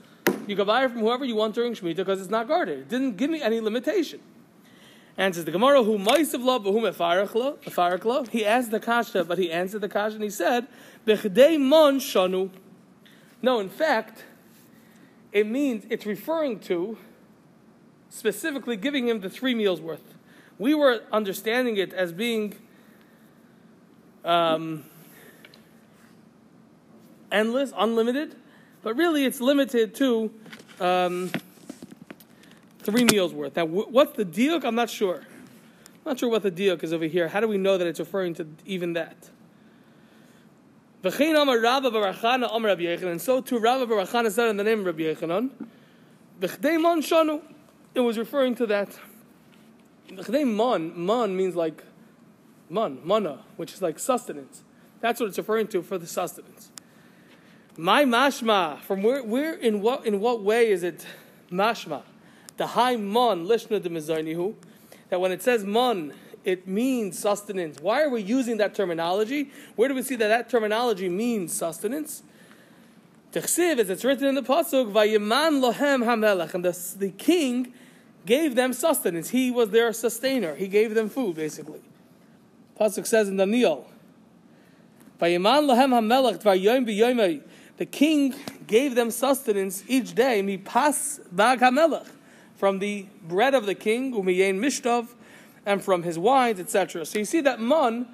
you 0.47 0.57
can 0.57 0.67
buy 0.67 0.85
it 0.85 0.91
from 0.91 1.01
whoever 1.01 1.25
you 1.25 1.37
want 1.37 1.55
during 1.55 1.75
Shemitah 1.75 1.97
because 1.97 2.21
it's 2.21 2.31
not 2.31 2.49
guarded. 2.49 2.79
It 2.81 2.89
didn't 2.89 3.17
give 3.17 3.31
me 3.31 3.43
any 3.43 3.61
limitation. 3.61 4.21
And 5.17 5.35
says 5.35 5.45
the 5.45 5.51
Gemara, 5.51 5.83
who 5.83 5.99
maisav 5.99 6.43
lo, 6.43 6.59
whom. 6.61 8.27
He 8.31 8.45
asked 8.45 8.71
the 8.71 8.81
kasha, 8.81 9.25
but 9.25 9.39
he 9.39 9.51
answered 9.51 9.81
the 9.81 9.89
kasha 9.89 10.17
and 10.17 10.25
he 10.25 10.31
said, 10.31 10.67
Bechdei 11.07 11.61
mon 11.61 11.99
shanu. 11.99 12.51
No, 13.43 13.61
in 13.61 13.69
fact, 13.69 14.25
it 15.33 15.47
means 15.47 15.87
it's 15.91 16.07
referring 16.07 16.61
to 16.61 16.99
specifically 18.09 18.77
giving 18.77 19.09
him 19.09 19.21
the 19.21 19.31
three 19.31 19.55
meals 19.55 19.81
worth. 19.81 20.15
We 20.59 20.75
were 20.75 21.03
understanding 21.13 21.77
it 21.77 21.93
as 21.93 22.13
being 22.13 22.55
um, 24.25 24.85
endless, 27.31 27.73
unlimited, 27.77 28.37
but 28.83 28.97
really 28.97 29.25
it's 29.25 29.41
limited 29.41 29.95
to 29.97 30.33
um, 30.81 31.31
three 32.79 33.05
meals 33.05 33.35
worth. 33.35 33.57
Now, 33.57 33.67
what's 33.67 34.17
the 34.17 34.25
diuk? 34.25 34.65
I'm 34.65 34.75
not 34.75 34.89
sure. 34.89 35.17
I'm 35.19 36.13
not 36.13 36.19
sure 36.19 36.31
what 36.31 36.43
the 36.43 36.51
diuk 36.51 36.83
is 36.83 36.93
over 36.93 37.05
here. 37.05 37.29
How 37.29 37.41
do 37.41 37.49
we 37.49 37.59
know 37.59 37.77
that 37.77 37.87
it's 37.87 38.01
referring 38.01 38.35
to 38.35 38.47
even 38.65 38.95
that? 38.95 39.29
And 41.07 41.15
so 43.21 43.41
too 43.41 43.59
Rabba 43.59 43.87
Barachana 43.87 44.31
said 44.31 44.49
in 44.49 44.57
the 44.57 44.65
name 44.65 44.81
of 44.81 44.87
Rabbi 44.87 45.03
Yochanan, 45.03 45.51
B'chdei 46.41 46.81
mon 46.81 47.01
shanu. 47.01 47.43
It 47.95 48.01
was 48.01 48.19
referring 48.19 48.57
to 48.57 48.67
that. 48.67 48.99
B'chdei 50.09 50.45
mon, 50.47 50.99
mon 50.99 51.37
means 51.37 51.55
like 51.55 51.85
mon, 52.69 52.99
mana, 53.05 53.45
which 53.57 53.73
is 53.73 53.81
like 53.81 54.01
sustenance. 54.01 54.65
That's 55.01 55.21
what 55.21 55.29
it's 55.29 55.39
referring 55.39 55.69
to 55.69 55.83
for 55.83 55.97
the 55.97 56.07
sustenance. 56.07 56.71
My 57.77 58.05
mashma, 58.05 58.81
from 58.81 59.03
where, 59.05 59.23
where 59.23 59.55
in 59.55 59.83
what 59.83 60.07
in 60.07 60.19
what 60.19 60.43
way 60.43 60.71
is 60.71 60.83
it 60.83 61.07
mashma? 61.53 62.03
The 62.57 62.69
high 62.69 62.97
mon 62.97 63.47
lishna 63.47 63.81
de 63.81 63.91
mizaynihu, 63.91 64.55
that 65.11 65.21
when 65.21 65.31
it 65.31 65.43
says 65.43 65.63
mon, 65.63 66.15
it 66.47 66.69
means 66.69 67.19
sustenance. 67.19 67.81
Why 67.81 68.03
are 68.03 68.09
we 68.09 68.23
using 68.23 68.59
that 68.59 68.75
terminology? 68.75 69.51
Where 69.75 69.89
do 69.89 69.95
we 69.95 70.03
see 70.03 70.15
that 70.15 70.29
that 70.29 70.49
terminology 70.49 71.09
means 71.09 71.53
sustenance? 71.53 72.23
Techsiv, 73.33 73.81
as 73.81 73.91
it's 73.91 74.05
written 74.05 74.29
in 74.29 74.37
the 74.37 74.43
pasuk, 74.43 74.93
vayiman 74.93 75.61
lohem 75.61 76.05
hamelech, 76.05 76.55
and 76.55 76.65
the, 76.65 76.97
the 76.99 77.11
king 77.11 77.75
gave 78.25 78.55
them 78.55 78.73
sustenance. 78.73 79.31
He 79.31 79.51
was 79.51 79.71
their 79.71 79.93
sustainer. 79.93 80.55
He 80.55 80.69
gave 80.69 80.95
them 80.95 81.09
food, 81.09 81.35
basically. 81.35 81.81
Pasuk 82.81 83.07
says 83.07 83.29
in 83.29 83.37
Daniel, 83.37 83.91
vayiman 85.21 85.69
lohem 85.69 85.91
hamelech 85.91 86.43
vayom. 86.43 87.43
The 87.77 87.87
king 87.87 88.35
gave 88.69 88.95
them 88.95 89.11
sustenance 89.11 89.83
each 89.89 90.15
day. 90.15 90.43
Mi 90.43 90.59
pas 90.59 91.21
bag 91.33 91.59
hamelech 91.59 92.07
from 92.55 92.79
the 92.79 93.07
bread 93.27 93.55
of 93.55 93.67
the 93.67 93.75
king, 93.75 94.15
umiyin 94.15 94.61
mishtov, 94.61 95.09
and 95.67 95.83
from 95.83 96.05
his 96.05 96.19
wines, 96.19 96.61
etc. 96.61 97.05
So 97.05 97.19
you 97.19 97.25
see 97.25 97.41
that 97.43 97.61
man 97.61 98.07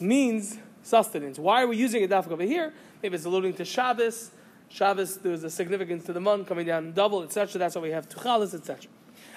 means 0.00 0.58
sustenance. 0.82 1.38
Why 1.38 1.62
are 1.62 1.66
we 1.66 1.76
using 1.76 2.02
it 2.02 2.10
dafka 2.10 2.30
over 2.30 2.44
here? 2.44 2.72
Maybe 3.02 3.16
it's 3.16 3.24
alluding 3.24 3.54
to 3.54 3.64
Shabbos. 3.64 4.30
Shabbos, 4.68 5.18
there's 5.18 5.44
a 5.44 5.50
significance 5.50 6.04
to 6.04 6.12
the 6.12 6.20
man 6.20 6.44
coming 6.44 6.66
down 6.66 6.92
double, 6.92 7.22
etc. 7.24 7.58
That's 7.58 7.74
why 7.74 7.82
we 7.82 7.90
have 7.90 8.08
tuchalas, 8.08 8.54
etc. 8.54 8.90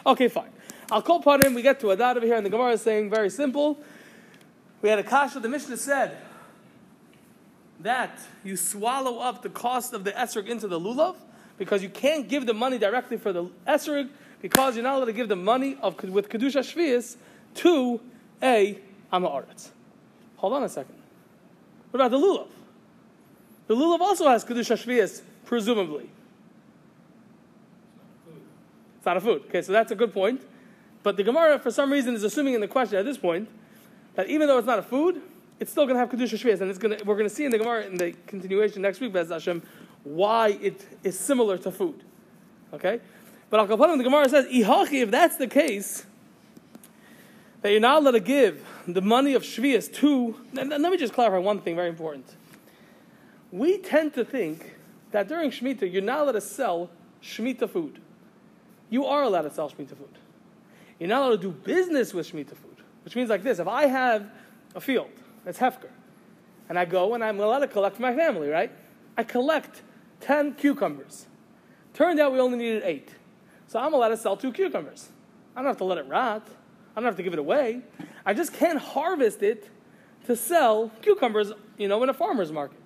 Okay, 0.06 0.28
fine. 0.28 0.50
I'll 0.92 1.02
call 1.02 1.20
upon 1.20 1.44
him. 1.44 1.56
We 1.56 1.62
get 1.62 1.80
to 1.82 1.90
a 1.90 1.94
Adad 1.96 2.18
over 2.18 2.26
here, 2.26 2.36
and 2.36 2.46
the 2.46 2.50
Gemara 2.50 2.74
is 2.74 2.82
saying 2.82 3.10
very 3.10 3.30
simple. 3.30 3.80
We 4.82 4.90
had 4.90 5.00
a 5.00 5.04
kasha. 5.04 5.40
The 5.40 5.50
Mishnah 5.50 5.78
said 5.78 6.18
that 7.80 8.18
you 8.44 8.56
swallow 8.56 9.20
up 9.20 9.42
the 9.42 9.50
cost 9.50 9.94
of 9.94 10.04
the 10.04 10.12
esrog 10.12 10.48
into 10.48 10.68
the 10.68 10.80
lulav 10.80 11.16
because 11.58 11.82
you 11.82 11.90
can't 11.90 12.28
give 12.28 12.46
the 12.46 12.54
money 12.54 12.78
directly 12.78 13.18
for 13.18 13.34
the 13.34 13.46
esrog 13.68 14.10
because 14.42 14.76
you're 14.76 14.84
not 14.84 14.96
allowed 14.96 15.06
to 15.06 15.14
give 15.14 15.30
the 15.30 15.36
money 15.36 15.78
of 15.82 16.02
with 16.04 16.30
kedusha 16.30 16.62
shvius 16.62 17.18
to 17.56 18.00
a 18.42 18.80
amaretz. 19.12 19.70
Hold 20.38 20.54
on 20.54 20.64
a 20.64 20.70
second. 20.70 20.96
What 21.92 22.00
about 22.00 22.12
the 22.12 22.18
lulav? 22.18 22.48
The 23.68 23.76
lulav 23.76 24.00
also 24.00 24.28
has 24.30 24.46
kedusha 24.46 24.78
shvius, 24.78 25.22
presumably. 25.46 26.10
It's 28.98 29.06
not 29.06 29.18
a 29.18 29.22
food. 29.22 29.44
Okay, 29.48 29.62
so 29.62 29.72
that's 29.72 29.92
a 29.92 29.96
good 29.96 30.14
point. 30.14 30.42
But 31.04 31.18
the 31.18 31.24
Gemara, 31.24 31.60
for 31.60 31.72
some 31.72 31.92
reason, 31.92 32.16
is 32.16 32.24
assuming 32.24 32.54
in 32.54 32.62
the 32.62 32.68
question 32.68 32.98
at 32.98 33.06
this 33.06 33.18
point 33.18 33.48
that 34.16 34.28
even 34.28 34.48
though 34.48 34.58
it's 34.58 34.68
not 34.68 34.80
a 34.80 34.84
food, 34.84 35.22
it's 35.60 35.72
still 35.72 35.86
going 35.86 35.96
to 35.96 36.00
have 36.00 36.10
kedusha 36.10 36.38
shvius, 36.38 36.62
and 36.62 36.70
it's 36.70 36.80
going 36.80 36.98
to, 36.98 37.04
we're 37.06 37.16
going 37.16 37.30
to 37.30 37.34
see 37.34 37.46
in 37.46 37.52
the 37.52 37.58
Gemara 37.58 37.86
in 37.86 37.98
the 37.98 38.14
continuation 38.28 38.82
next 38.82 39.00
week, 39.00 39.14
Bez 39.14 39.30
Hashem, 39.30 39.62
why 40.04 40.58
it 40.62 40.86
is 41.04 41.18
similar 41.18 41.58
to 41.60 41.72
food. 41.72 42.04
Okay, 42.74 43.00
but 43.50 43.60
Al 43.60 43.68
Kapanim, 43.68 43.98
the 43.98 44.04
Gemara 44.04 44.30
says, 44.30 44.46
if 44.50 45.12
that's 45.12 45.38
the 45.38 45.48
case, 45.48 46.06
that 47.62 47.72
you're 47.72 47.80
not 47.80 48.02
allowed 48.02 48.12
to 48.12 48.20
give 48.20 48.66
the 48.88 49.02
money 49.02 49.34
of 49.34 49.44
shvius 49.44 49.92
to. 49.96 50.40
And 50.58 50.70
let 50.70 50.82
me 50.82 50.98
just 50.98 51.14
clarify 51.14 51.38
one 51.38 51.60
thing 51.60 51.76
very 51.76 51.90
important. 51.90 52.26
We 53.52 53.78
tend 53.80 54.14
to 54.14 54.24
think 54.24 54.76
that 55.12 55.28
during 55.28 55.52
Shemitah, 55.52 55.92
you're 55.92 56.02
not 56.02 56.20
allowed 56.20 56.34
to 56.34 56.42
sell 56.42 56.90
Shemitah 57.24 57.70
food. 57.70 58.00
You 58.90 59.06
are 59.06 59.24
allowed 59.24 59.44
to 59.44 59.52
sell 59.52 59.70
Shemitah 59.70 59.98
food. 59.98 60.18
You're 61.00 61.10
not 61.10 61.24
allowed 61.24 61.42
to 61.42 61.42
do 61.42 61.52
business 61.52 62.14
with 62.14 62.32
Shemitah 62.32 62.56
food, 62.56 62.78
which 63.04 63.16
means 63.16 63.30
like 63.30 63.44
this 63.44 63.60
if 63.60 63.68
I 63.68 63.88
have 63.88 64.30
a 64.76 64.82
field 64.82 65.10
that's 65.44 65.58
Hefker, 65.58 65.90
and 66.68 66.78
I 66.78 66.86
go 66.86 67.16
and 67.16 67.24
I'm 67.24 67.40
allowed 67.40 67.60
to 67.60 67.68
collect 67.68 67.96
for 67.96 68.02
my 68.04 68.16
family, 68.16 68.50
right? 68.50 68.72
I 69.18 69.24
collect 69.24 69.82
10 70.22 70.54
cucumbers. 70.56 71.26
Turned 71.94 72.20
out 72.20 72.32
we 72.32 72.40
only 72.40 72.58
needed 72.58 72.84
eight. 72.86 73.10
So 73.68 73.80
I'm 73.80 73.94
allowed 73.94 74.10
to 74.10 74.18
sell 74.18 74.38
two 74.38 74.52
cucumbers. 74.52 75.10
I 75.56 75.62
don't 75.62 75.68
have 75.68 75.78
to 75.78 75.84
let 75.84 75.98
it 75.98 76.08
rot. 76.08 76.48
I 77.00 77.02
don't 77.02 77.12
have 77.12 77.16
to 77.16 77.24
give 77.24 77.32
it 77.32 77.40
away. 77.40 77.80
I 78.26 78.34
just 78.34 78.52
can't 78.52 78.78
harvest 78.78 79.42
it 79.42 79.70
to 80.26 80.36
sell 80.36 80.92
cucumbers, 81.02 81.54
you 81.78 81.88
know, 81.88 82.04
in 82.04 82.10
a 82.10 82.14
farmer's 82.14 82.52
market. 82.52 82.78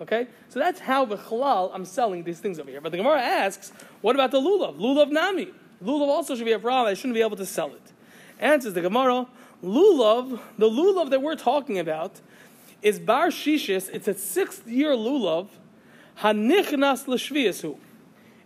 Okay? 0.00 0.26
So 0.48 0.58
that's 0.58 0.80
how 0.80 1.04
the 1.04 1.16
halal 1.16 1.70
I'm 1.72 1.84
selling 1.84 2.24
these 2.24 2.40
things 2.40 2.58
over 2.58 2.68
here. 2.68 2.80
But 2.80 2.90
the 2.90 2.98
Gemara 2.98 3.20
asks, 3.22 3.70
what 4.00 4.16
about 4.16 4.32
the 4.32 4.40
lulav? 4.40 4.76
Lulav 4.80 5.12
nami. 5.12 5.52
Lulav 5.80 6.08
also 6.08 6.34
should 6.34 6.46
be 6.46 6.52
a 6.52 6.58
problem. 6.58 6.90
I 6.90 6.94
shouldn't 6.94 7.14
be 7.14 7.22
able 7.22 7.36
to 7.36 7.46
sell 7.46 7.68
it. 7.68 7.92
Answers 8.40 8.74
the 8.74 8.80
Gemara, 8.80 9.28
lulav, 9.62 10.40
the 10.58 10.68
lulav 10.68 11.10
that 11.10 11.22
we're 11.22 11.36
talking 11.36 11.78
about 11.78 12.20
is 12.82 12.98
bar 12.98 13.28
shishis. 13.28 13.88
It's 13.92 14.08
a 14.08 14.14
sixth 14.14 14.66
year 14.66 14.96
lulav. 14.96 15.46
Hanichnas 16.22 17.06
l'shviyasu. 17.06 17.78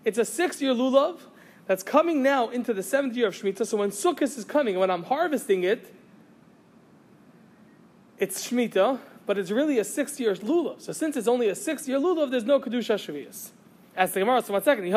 It's 0.04 0.18
a 0.18 0.26
six 0.26 0.60
year 0.60 0.74
lulav 0.74 1.18
that's 1.66 1.82
coming 1.82 2.22
now 2.22 2.48
into 2.48 2.72
the 2.74 2.82
seventh 2.82 3.16
year 3.16 3.28
of 3.28 3.34
Shemitah. 3.34 3.66
So 3.66 3.76
when 3.76 3.90
Sukkot 3.90 4.22
is 4.22 4.44
coming, 4.44 4.78
when 4.78 4.90
I'm 4.90 5.04
harvesting 5.04 5.64
it, 5.64 5.94
it's 8.18 8.48
Shemitah, 8.48 8.98
but 9.26 9.38
it's 9.38 9.50
really 9.50 9.78
a 9.78 9.84
six 9.84 10.18
year 10.18 10.34
lulav. 10.34 10.80
So 10.80 10.92
since 10.92 11.16
it's 11.16 11.28
only 11.28 11.48
a 11.48 11.54
six 11.54 11.86
year 11.88 11.98
lulav, 11.98 12.30
there's 12.30 12.44
no 12.44 12.60
Kedusha 12.60 12.96
Shavias. 12.96 13.50
Ask 13.96 14.14
the 14.14 14.20
Gemara, 14.20 14.42
so 14.42 14.54
one 14.54 14.62
second. 14.62 14.86
If 14.86 14.92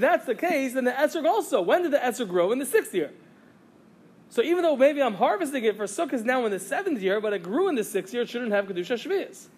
that's 0.00 0.26
the 0.26 0.34
case, 0.34 0.74
then 0.74 0.84
the 0.84 0.92
esrog 0.92 1.26
also. 1.26 1.60
When 1.60 1.82
did 1.82 1.90
the 1.90 1.98
esrog 1.98 2.28
grow? 2.28 2.52
In 2.52 2.60
the 2.60 2.66
sixth 2.66 2.94
year. 2.94 3.10
So 4.28 4.42
even 4.42 4.62
though 4.62 4.76
maybe 4.76 5.02
I'm 5.02 5.14
harvesting 5.14 5.64
it 5.64 5.76
for 5.76 5.84
sukkahs 5.84 6.24
now 6.24 6.46
in 6.46 6.52
the 6.52 6.60
seventh 6.60 7.02
year, 7.02 7.20
but 7.20 7.32
it 7.32 7.42
grew 7.42 7.68
in 7.68 7.74
the 7.74 7.84
sixth 7.84 8.14
year, 8.14 8.22
it 8.22 8.28
shouldn't 8.28 8.52
have 8.52 8.66
kedusha 8.66 8.94
shvius. 8.94 9.48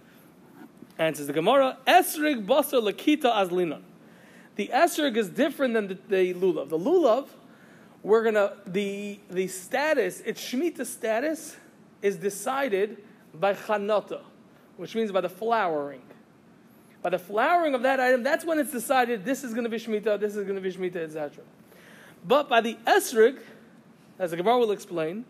Answers 0.98 1.26
the 1.26 1.32
Gemara, 1.32 1.78
esrig 1.86 2.46
basar 2.46 2.80
lakita 2.80 3.34
azlinon. 3.34 3.82
The 4.56 4.70
esrig 4.72 5.16
is 5.16 5.28
different 5.28 5.74
than 5.74 5.88
the, 5.88 5.98
the 6.08 6.34
lulav. 6.34 6.68
The 6.68 6.78
lulav, 6.78 7.28
we're 8.02 8.22
gonna 8.22 8.52
the 8.66 9.18
the 9.28 9.48
status, 9.48 10.20
its 10.20 10.40
shemitah 10.40 10.86
status, 10.86 11.56
is 12.00 12.16
decided 12.16 13.02
by 13.32 13.54
chanata, 13.54 14.20
which 14.76 14.94
means 14.94 15.10
by 15.10 15.20
the 15.20 15.28
flowering. 15.28 16.02
By 17.02 17.10
the 17.10 17.18
flowering 17.18 17.74
of 17.74 17.82
that 17.82 17.98
item, 17.98 18.22
that's 18.22 18.44
when 18.44 18.58
it's 18.58 18.70
decided 18.72 19.24
this 19.24 19.42
is 19.42 19.52
to 19.52 19.68
be 19.68 19.76
shemitah, 19.76 20.20
this 20.20 20.36
is 20.36 20.46
to 20.46 20.60
be 20.60 20.72
shemitah, 20.72 20.96
etc. 20.96 21.44
But 22.24 22.48
by 22.48 22.60
the 22.60 22.78
esrig, 22.86 23.40
as 24.18 24.30
the 24.30 24.36
Gemara 24.36 24.58
will 24.58 24.70
explain, 24.70 25.24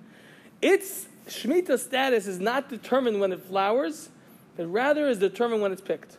its 0.60 1.08
shemitah 1.26 1.78
status 1.78 2.26
is 2.26 2.38
not 2.38 2.68
determined 2.68 3.18
when 3.18 3.32
it 3.32 3.40
flowers, 3.40 4.10
but 4.56 4.66
rather 4.66 5.08
is 5.08 5.18
determined 5.18 5.62
when 5.62 5.72
it's 5.72 5.82
picked. 5.82 6.18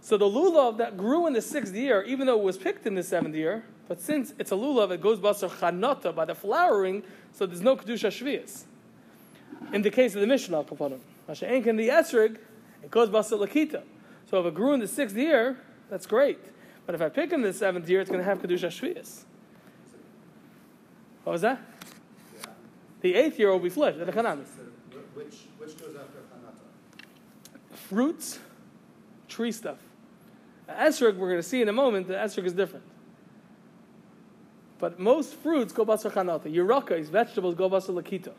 So 0.00 0.16
the 0.16 0.26
lulav 0.26 0.76
that 0.78 0.96
grew 0.96 1.26
in 1.26 1.32
the 1.32 1.40
sixth 1.40 1.74
year, 1.74 2.02
even 2.02 2.26
though 2.26 2.38
it 2.38 2.44
was 2.44 2.58
picked 2.58 2.86
in 2.86 2.94
the 2.94 3.02
seventh 3.02 3.34
year, 3.34 3.64
but 3.88 4.00
since 4.00 4.34
it's 4.38 4.52
a 4.52 4.54
lulav, 4.54 4.90
it 4.90 5.00
goes 5.00 5.18
basar 5.18 5.48
chanata 5.48 6.14
by 6.14 6.24
the 6.24 6.34
flowering, 6.34 7.02
so 7.32 7.46
there's 7.46 7.62
no 7.62 7.76
kedusha 7.76 8.08
shvius. 8.10 8.64
In 9.72 9.82
the 9.82 9.90
case 9.90 10.14
of 10.14 10.20
the 10.20 10.26
Mishnah, 10.26 10.64
kapanim, 10.64 11.00
Masha'enk 11.28 11.66
in 11.66 11.76
the 11.76 11.88
esrig, 11.88 12.38
it 12.82 12.90
goes 12.90 13.08
basar 13.08 13.38
lakita. 13.46 13.82
So 14.28 14.40
if 14.40 14.46
it 14.46 14.54
grew 14.54 14.72
in 14.72 14.80
the 14.80 14.88
sixth 14.88 15.16
year, 15.16 15.58
that's 15.88 16.06
great. 16.06 16.38
But 16.86 16.94
if 16.94 17.00
I 17.00 17.08
pick 17.08 17.32
in 17.32 17.40
the 17.40 17.52
seventh 17.52 17.88
year, 17.88 18.00
it's 18.00 18.10
going 18.10 18.20
to 18.20 18.24
have 18.24 18.42
kedusha 18.42 18.68
shvius. 18.68 19.24
What 21.24 21.32
was 21.32 21.40
that? 21.40 21.60
Yeah. 22.38 22.46
The 23.00 23.14
eighth 23.14 23.38
year 23.38 23.50
will 23.50 23.58
be 23.58 23.70
flesh. 23.70 23.94
Which 23.94 24.06
which 25.56 25.78
goes 25.78 25.96
after 25.96 26.18
Hanata? 26.34 26.63
Fruits, 27.74 28.38
tree 29.28 29.52
stuff. 29.52 29.78
The 30.66 30.72
esrog, 30.72 31.16
we're 31.16 31.28
going 31.28 31.40
to 31.40 31.42
see 31.42 31.60
in 31.60 31.68
a 31.68 31.72
moment, 31.72 32.08
the 32.08 32.14
esrog 32.14 32.46
is 32.46 32.52
different. 32.52 32.84
But 34.78 34.98
most 34.98 35.34
fruits 35.34 35.72
go 35.72 35.84
basar 35.84 36.12
chanata. 36.12 36.44
Yurakais, 36.44 37.06
vegetables, 37.06 37.54
go 37.54 37.68
basar 37.68 38.00
lakita. 38.00 38.32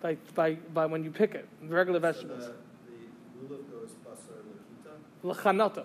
By, 0.00 0.16
by, 0.34 0.54
by 0.54 0.86
when 0.86 1.02
you 1.02 1.10
pick 1.10 1.34
it, 1.34 1.48
regular 1.62 1.98
vegetables. 1.98 2.44
So 2.44 2.52
the, 2.86 3.48
the 3.48 3.54
lulav 3.54 3.70
goes 3.70 3.90
basar 4.04 4.42
lakita, 5.24 5.42
Chanata. 5.42 5.74
Hanata. 5.74 5.84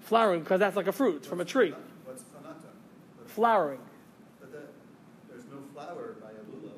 Flowering, 0.00 0.40
because 0.40 0.60
that's 0.60 0.76
like 0.76 0.86
a 0.86 0.92
fruit 0.92 1.24
from 1.24 1.40
a 1.40 1.44
tree. 1.44 1.74
What's 2.04 2.22
Hanata? 2.22 2.70
But, 3.18 3.30
Flowering. 3.30 3.80
but 4.40 4.52
that, 4.52 4.68
there's 5.28 5.44
no 5.46 5.58
flower 5.72 6.16
by 6.20 6.30
a 6.30 6.32
lulav. 6.32 6.72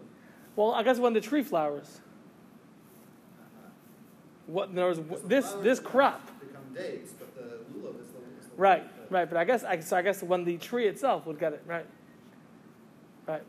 Well, 0.56 0.72
I 0.72 0.82
guess 0.82 0.98
when 0.98 1.12
the 1.12 1.20
tree 1.20 1.42
flowers 1.42 2.00
what 4.48 4.74
there 4.74 4.86
was, 4.86 4.98
this 5.24 5.52
this 5.62 5.78
crop. 5.78 6.26
Right, 8.56 8.82
right. 9.10 9.28
But 9.28 9.36
I 9.36 9.44
guess 9.44 9.62
I, 9.62 9.78
so. 9.80 9.96
I 9.96 10.02
guess 10.02 10.22
when 10.22 10.44
the 10.44 10.56
tree 10.56 10.88
itself 10.88 11.26
would 11.26 11.38
get 11.38 11.52
it 11.52 11.62
right, 11.66 11.86
right. 13.26 13.42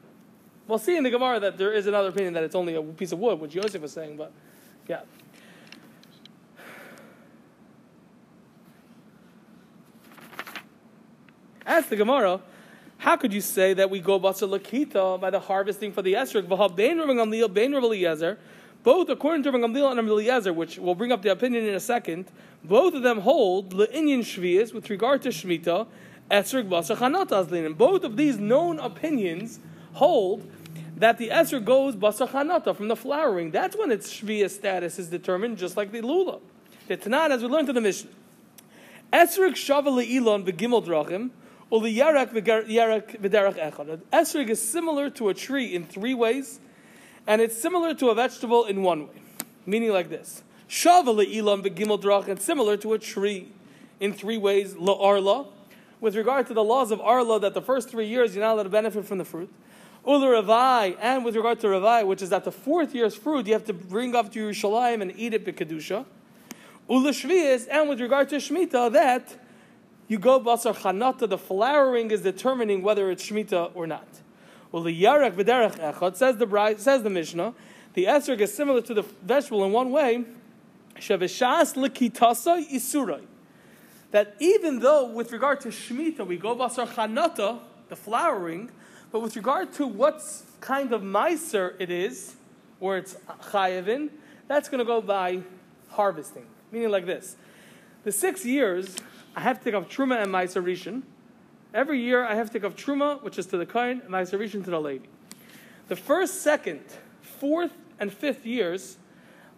We'll 0.67 0.77
see 0.77 0.95
in 0.95 1.03
the 1.03 1.09
Gemara 1.09 1.39
that 1.39 1.57
there 1.57 1.73
is 1.73 1.87
another 1.87 2.09
opinion 2.09 2.33
that 2.33 2.43
it's 2.43 2.53
only 2.53 2.75
a 2.75 2.81
piece 2.83 3.11
of 3.11 3.17
wood, 3.17 3.39
which 3.39 3.51
Joseph 3.51 3.81
was 3.81 3.91
saying. 3.91 4.17
But 4.17 4.31
yeah. 4.87 5.01
As 11.65 11.87
the 11.87 11.95
Gemara, 11.95 12.41
how 12.97 13.15
could 13.15 13.31
you 13.31 13.41
say 13.41 13.73
that 13.73 13.89
we 13.89 13.99
go 13.99 14.19
batzalakita 14.19 15.19
by 15.21 15.29
the 15.29 15.39
harvesting 15.39 15.93
for 15.93 16.01
the 16.01 16.13
esrog? 16.13 16.47
V'habbein 16.47 16.97
Rav 16.97 17.07
Gamliel, 17.07 17.53
bein 17.53 17.73
Rav 17.73 17.83
Eliezer 17.83 18.37
both 18.89 19.07
according 19.07 19.43
to 19.43 19.51
Gamliel 19.51 19.99
and 19.99 20.09
Eliezer, 20.09 20.51
which 20.51 20.79
we'll 20.79 20.95
bring 20.95 21.11
up 21.11 21.21
the 21.21 21.31
opinion 21.31 21.63
in 21.63 21.75
a 21.75 21.79
second, 21.79 22.25
both 22.63 22.95
of 22.95 23.03
them 23.03 23.19
hold 23.19 23.71
le'inyan 23.71 24.21
shvius 24.21 24.73
with 24.73 24.89
regard 24.89 25.21
to 25.21 25.29
shmita, 25.29 25.85
esrog 26.31 26.67
basar 26.67 26.97
chanat 26.97 27.27
azlin. 27.27 27.67
And 27.67 27.77
both 27.77 28.03
of 28.03 28.17
these 28.17 28.39
known 28.39 28.79
opinions 28.79 29.59
hold 29.93 30.49
that 30.95 31.19
the 31.19 31.29
esrog 31.29 31.65
goes 31.65 31.95
basar 31.95 32.29
chanata 32.29 32.75
from 32.75 32.87
the 32.87 32.95
flowering. 32.95 33.51
That's 33.51 33.77
when 33.77 33.91
its 33.91 34.11
shvius 34.11 34.55
status 34.55 34.97
is 34.97 35.07
determined, 35.07 35.59
just 35.59 35.77
like 35.77 35.91
the 35.91 36.01
lula. 36.01 36.39
The 36.87 36.97
Tanan, 36.97 37.29
as 37.29 37.43
we 37.43 37.47
learned 37.47 37.69
in 37.69 37.75
the 37.75 37.81
Mishnah. 37.81 38.09
Esrig 39.13 39.51
shava 39.51 39.89
le'ilon 39.89 40.43
v'gimel 40.43 40.83
drachim. 40.83 41.29
Esrig 44.11 44.49
is 44.49 44.59
similar 44.59 45.11
to 45.11 45.29
a 45.29 45.35
tree 45.35 45.75
in 45.75 45.85
three 45.85 46.15
ways, 46.15 46.59
and 47.29 47.41
it's 47.41 47.61
similar 47.61 47.93
to 47.93 48.09
a 48.09 48.15
vegetable 48.15 48.65
in 48.65 48.81
one 48.81 49.07
way. 49.07 49.21
Meaning 49.67 49.91
like 49.91 50.09
this. 50.09 50.41
Shava 50.67 51.15
le'ilon 51.15 51.63
v'gimel 51.63 52.01
drachim, 52.01 52.39
similar 52.39 52.75
to 52.77 52.93
a 52.93 52.99
tree 52.99 53.51
in 53.99 54.13
three 54.13 54.37
ways, 54.37 54.73
la'arla, 54.73 55.47
with 56.01 56.15
regard 56.15 56.47
to 56.47 56.55
the 56.55 56.63
laws 56.63 56.89
of 56.89 56.99
arla, 56.99 57.39
that 57.39 57.53
the 57.53 57.61
first 57.61 57.87
three 57.87 58.07
years 58.07 58.33
you're 58.33 58.43
not 58.43 58.53
allowed 58.53 58.63
to 58.63 58.69
benefit 58.69 59.05
from 59.05 59.19
the 59.19 59.25
fruit. 59.25 59.53
Ula 60.07 60.41
Ravai, 60.41 60.97
and 60.99 61.23
with 61.23 61.35
regard 61.35 61.59
to 61.59 61.67
Ravai, 61.67 62.03
which 62.07 62.23
is 62.23 62.31
that 62.31 62.45
the 62.45 62.51
fourth 62.51 62.95
year's 62.95 63.15
fruit 63.15 63.45
you 63.45 63.53
have 63.53 63.65
to 63.65 63.73
bring 63.73 64.15
up 64.15 64.31
to 64.31 64.39
Yerushalayim 64.47 65.03
and 65.03 65.13
eat 65.15 65.35
it 65.35 65.45
b'kedusha. 65.45 66.05
Ula 66.89 67.11
Shvias, 67.11 67.67
and 67.69 67.89
with 67.89 68.01
regard 68.01 68.29
to 68.29 68.37
Shemitah, 68.37 68.91
that 68.93 69.35
you 70.07 70.17
go 70.17 70.39
basar 70.39 70.75
chanata, 70.75 71.29
the 71.29 71.37
flowering 71.37 72.09
is 72.09 72.21
determining 72.21 72.81
whether 72.81 73.11
it's 73.11 73.29
Shemitah 73.29 73.69
or 73.75 73.85
not. 73.85 74.07
Ula 74.71 74.91
Yarek 74.91 75.33
v'derech 75.33 75.93
echad, 75.93 76.15
says 76.15 76.37
the, 76.37 76.75
says 76.77 77.03
the 77.03 77.09
Mishnah, 77.09 77.53
the 77.93 78.05
esrog 78.05 78.39
is 78.39 78.53
similar 78.53 78.81
to 78.81 78.93
the 78.93 79.01
vegetable 79.01 79.65
in 79.65 79.71
one 79.71 79.91
way, 79.91 80.25
sheveshas 80.95 81.75
likitasa 81.75 82.69
isurai. 82.69 83.23
That 84.11 84.35
even 84.39 84.79
though 84.79 85.11
with 85.11 85.31
regard 85.31 85.61
to 85.61 85.69
Shemitah 85.69 86.25
we 86.25 86.37
go 86.37 86.55
basar 86.55 86.87
chanata, 86.87 87.59
the 87.89 87.95
flowering, 87.95 88.71
but 89.11 89.21
with 89.21 89.35
regard 89.35 89.73
to 89.73 89.87
what 89.87 90.21
kind 90.61 90.93
of 90.93 91.03
miser 91.03 91.75
it 91.79 91.89
is, 91.89 92.35
or 92.79 92.97
it's 92.97 93.15
chayavin, 93.51 94.09
that's 94.47 94.69
going 94.69 94.79
to 94.79 94.85
go 94.85 95.01
by 95.01 95.41
harvesting. 95.89 96.45
Meaning 96.71 96.89
like 96.89 97.05
this. 97.05 97.35
The 98.03 98.11
six 98.11 98.45
years, 98.45 98.95
I 99.35 99.41
have 99.41 99.59
to 99.59 99.63
take 99.65 99.73
off 99.73 99.89
Truma 99.89 100.21
and 100.21 100.31
Meiser 100.31 100.63
Rishon. 100.63 101.03
Every 101.73 102.01
year, 102.01 102.23
I 102.25 102.33
have 102.35 102.47
to 102.47 102.53
take 102.53 102.63
off 102.63 102.75
Truma, 102.75 103.21
which 103.21 103.37
is 103.37 103.45
to 103.47 103.57
the 103.57 103.65
Kain, 103.65 104.01
and 104.03 104.11
Rishon 104.11 104.63
to 104.63 104.71
the 104.71 104.79
lady. 104.79 105.07
The 105.87 105.95
first, 105.95 106.41
second, 106.41 106.81
fourth, 107.21 107.73
and 107.99 108.11
fifth 108.11 108.45
years, 108.45 108.97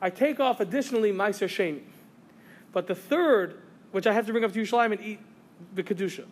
I 0.02 0.10
take 0.10 0.40
off 0.40 0.60
additionally 0.60 1.14
Meiser 1.14 1.48
Sheni. 1.48 1.84
But 2.74 2.88
the 2.88 2.96
third, 2.96 3.62
which 3.92 4.08
I 4.08 4.14
have 4.14 4.26
to 4.26 4.32
bring 4.32 4.44
up 4.44 4.52
to 4.54 4.62
Yerushalayim 4.62 4.94
and 4.94 5.02
eat 5.02 5.20
the 5.74 5.84
Kedusha. 5.84 6.26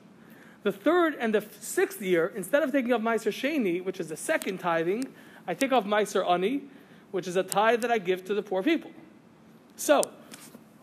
The 0.63 0.71
third 0.71 1.15
and 1.17 1.33
the 1.33 1.45
sixth 1.61 2.01
year, 2.01 2.33
instead 2.35 2.63
of 2.63 2.71
taking 2.71 2.91
off 2.91 3.01
Meiser 3.01 3.31
Sheni, 3.31 3.83
which 3.83 3.99
is 3.99 4.09
the 4.09 4.17
second 4.17 4.59
tithing, 4.59 5.05
I 5.47 5.53
take 5.53 5.71
off 5.71 5.85
Meiser 5.85 6.29
Ani, 6.29 6.63
which 7.11 7.27
is 7.27 7.37
a 7.37 7.43
tithe 7.43 7.81
that 7.81 7.91
I 7.91 7.99
give 7.99 8.25
to 8.25 8.33
the 8.33 8.41
poor 8.41 8.61
people. 8.61 8.91
So, 9.77 10.01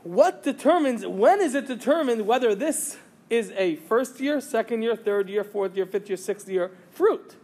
what 0.03 0.43
determines, 0.43 1.07
when 1.07 1.41
is 1.41 1.55
it 1.55 1.67
determined 1.67 2.27
whether 2.27 2.55
this 2.55 2.97
is 3.29 3.51
a 3.57 3.77
first 3.77 4.21
year, 4.21 4.41
second 4.41 4.83
year, 4.83 4.97
third 4.97 5.29
year, 5.29 5.45
fourth 5.45 5.77
year, 5.77 5.87
fifth 5.87 6.09
year, 6.09 6.17
sixth 6.17 6.49
year 6.49 6.71
fruit? 6.91 7.35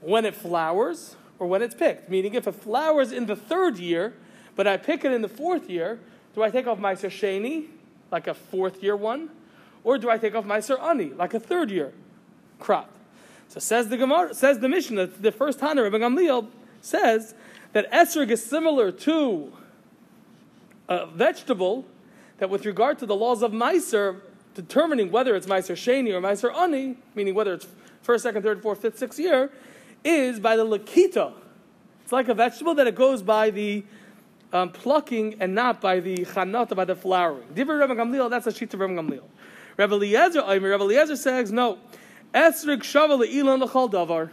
When 0.00 0.24
it 0.24 0.34
flowers 0.34 1.16
or 1.38 1.46
when 1.46 1.62
it's 1.62 1.74
picked? 1.74 2.08
Meaning, 2.08 2.34
if 2.34 2.46
it 2.46 2.54
flowers 2.54 3.12
in 3.12 3.26
the 3.26 3.36
third 3.36 3.78
year, 3.78 4.14
but 4.56 4.66
I 4.66 4.76
pick 4.76 5.04
it 5.04 5.12
in 5.12 5.22
the 5.22 5.28
fourth 5.28 5.68
year, 5.68 5.98
do 6.34 6.42
I 6.42 6.50
take 6.50 6.66
off 6.66 6.78
my 6.78 6.94
Sheni, 6.94 7.66
like 8.10 8.26
a 8.26 8.34
fourth 8.34 8.82
year 8.82 8.96
one? 8.96 9.30
Or 9.82 9.98
do 9.98 10.10
I 10.10 10.18
take 10.18 10.34
off 10.34 10.44
my 10.44 10.62
Ani, 10.80 11.10
like 11.10 11.34
a 11.34 11.40
third 11.40 11.70
year 11.70 11.92
crop? 12.58 12.90
So 13.48 13.58
says 13.58 13.88
the 13.88 13.96
Gemara, 13.96 14.32
says 14.34 14.60
the 14.60 14.68
Mishnah, 14.68 15.06
the 15.06 15.32
first 15.32 15.58
Tana, 15.58 15.82
Rabbi 15.82 15.98
Gamliel, 15.98 16.46
says 16.80 17.34
that 17.72 17.90
esrog 17.90 18.30
is 18.30 18.44
similar 18.44 18.92
to 18.92 19.52
a 20.88 21.06
vegetable 21.06 21.84
that, 22.38 22.48
with 22.48 22.64
regard 22.64 22.98
to 22.98 23.06
the 23.06 23.16
laws 23.16 23.42
of 23.42 23.52
Meiser, 23.52 24.20
determining 24.54 25.10
whether 25.10 25.36
it's 25.36 25.46
Meiser 25.46 25.74
Sheni 25.74 26.12
or 26.12 26.20
Meiser 26.20 26.54
Ani, 26.54 26.96
meaning 27.14 27.34
whether 27.34 27.54
it's 27.54 27.66
first, 28.02 28.22
second, 28.22 28.42
third, 28.42 28.62
fourth, 28.62 28.82
fifth, 28.82 28.98
sixth 28.98 29.18
year, 29.18 29.50
is 30.04 30.40
by 30.40 30.56
the 30.56 30.64
Lakita. 30.64 31.32
It's 32.02 32.12
like 32.12 32.28
a 32.28 32.34
vegetable 32.34 32.74
that 32.74 32.86
it 32.86 32.94
goes 32.94 33.22
by 33.22 33.50
the 33.50 33.84
um, 34.52 34.70
plucking 34.70 35.36
and 35.40 35.54
not 35.54 35.80
by 35.80 36.00
the 36.00 36.18
chanata, 36.18 36.74
by 36.74 36.84
the 36.84 36.96
flowering. 36.96 37.46
Divrei 37.54 37.78
Rabbi 37.78 37.94
Gamliel, 37.94 38.30
that's 38.30 38.46
a 38.46 38.52
sheet 38.52 38.74
of 38.74 38.80
Rabbi 38.80 38.94
Gamliel. 38.94 39.24
Rabbi 39.76 39.94
Eliezer, 39.94 40.40
Rabbi 40.40 40.84
Eliezer 40.84 41.16
says, 41.16 41.52
no. 41.52 41.78
Esrig 42.34 42.80
shava 42.80 43.24
le'ilan 43.24 43.62
l'chal 43.62 43.90
davar. 43.90 44.30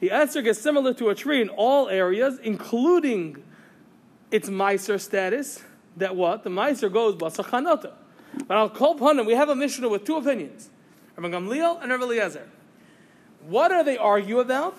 The 0.00 0.10
esrig 0.10 0.46
is 0.46 0.60
similar 0.60 0.92
to 0.94 1.08
a 1.08 1.14
tree 1.14 1.40
in 1.40 1.48
all 1.48 1.88
areas, 1.88 2.38
including 2.42 3.42
its 4.30 4.50
meiser 4.50 5.00
status, 5.00 5.62
that 5.96 6.14
what? 6.14 6.44
The 6.44 6.50
Meiser 6.50 6.92
goes 6.92 7.14
by, 7.14 7.28
basachanota. 7.28 7.92
But 8.46 8.56
I'll 8.56 8.70
call 8.70 8.94
upon 8.94 9.18
him. 9.18 9.26
We 9.26 9.34
have 9.34 9.48
a 9.48 9.56
Mishnah 9.56 9.88
with 9.88 10.04
two 10.04 10.16
opinions. 10.16 10.70
Rabbi 11.16 11.34
Gamliel 11.34 11.80
and 11.82 11.90
Rabbi 11.90 12.04
Eliezer. 12.04 12.48
What 13.48 13.72
are 13.72 13.82
they 13.82 13.96
argue 13.96 14.40
about? 14.40 14.78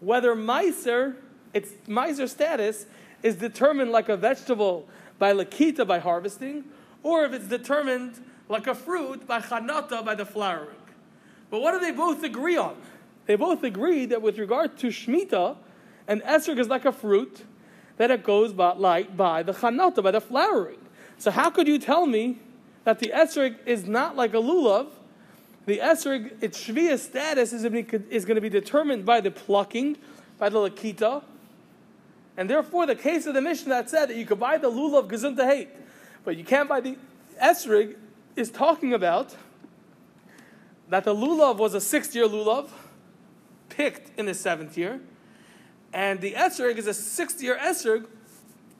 Whether 0.00 0.34
Meiser, 0.34 1.16
its 1.52 1.72
Meiser 1.88 2.28
status, 2.28 2.86
is 3.22 3.36
determined 3.36 3.90
like 3.90 4.08
a 4.08 4.16
vegetable 4.16 4.86
by 5.18 5.32
lakita, 5.32 5.86
by 5.86 5.98
harvesting, 5.98 6.64
or 7.02 7.24
if 7.24 7.32
it's 7.32 7.48
determined 7.48 8.22
like 8.48 8.66
a 8.66 8.74
fruit 8.74 9.26
by 9.26 9.40
chanata, 9.40 10.04
by 10.04 10.14
the 10.14 10.26
flowering. 10.26 10.76
But 11.50 11.60
what 11.60 11.72
do 11.72 11.78
they 11.78 11.92
both 11.92 12.22
agree 12.22 12.56
on? 12.56 12.76
They 13.26 13.36
both 13.36 13.62
agree 13.62 14.06
that 14.06 14.20
with 14.20 14.38
regard 14.38 14.76
to 14.78 14.88
Shemitah, 14.88 15.56
an 16.08 16.20
esrog 16.20 16.58
is 16.58 16.68
like 16.68 16.84
a 16.84 16.92
fruit, 16.92 17.44
that 17.96 18.10
it 18.10 18.24
goes 18.24 18.52
by, 18.52 18.74
like 18.74 19.16
by 19.16 19.42
the 19.42 19.52
chanata, 19.52 20.02
by 20.02 20.10
the 20.10 20.20
flowering. 20.20 20.78
So 21.16 21.30
how 21.30 21.48
could 21.48 21.66
you 21.66 21.78
tell 21.78 22.06
me 22.06 22.40
that 22.84 22.98
the 22.98 23.12
esrog 23.14 23.56
is 23.66 23.86
not 23.86 24.16
like 24.16 24.34
a 24.34 24.38
lulav? 24.38 24.88
The 25.66 25.78
esrog, 25.78 26.42
its 26.42 26.62
shviya 26.62 26.98
status 26.98 27.52
is, 27.52 27.64
is 27.64 28.24
going 28.24 28.34
to 28.34 28.40
be 28.40 28.50
determined 28.50 29.06
by 29.06 29.20
the 29.20 29.30
plucking, 29.30 29.96
by 30.38 30.50
the 30.50 30.58
lakita, 30.58 31.22
and 32.36 32.50
therefore 32.50 32.86
the 32.86 32.96
case 32.96 33.26
of 33.26 33.34
the 33.34 33.40
Mishnah 33.40 33.70
that 33.70 33.90
said 33.90 34.10
that 34.10 34.16
you 34.16 34.26
could 34.26 34.40
buy 34.40 34.58
the 34.58 34.70
lulav 34.70 35.08
gezunta 35.08 35.46
hate, 35.46 35.68
but 36.24 36.36
you 36.36 36.44
can't 36.44 36.68
buy 36.68 36.80
the 36.80 36.98
esrog 37.42 37.96
is 38.36 38.50
talking 38.50 38.92
about 38.92 39.36
that 40.88 41.04
the 41.04 41.14
lulav 41.14 41.56
was 41.56 41.74
a 41.74 41.80
sixth 41.80 42.14
year 42.14 42.26
lulav, 42.26 42.68
picked 43.68 44.18
in 44.18 44.26
the 44.26 44.34
seventh 44.34 44.76
year, 44.76 45.00
and 45.92 46.20
the 46.20 46.32
esrog 46.32 46.76
is 46.76 46.86
a 46.86 46.94
sixth 46.94 47.42
year 47.42 47.56
esrog 47.56 48.06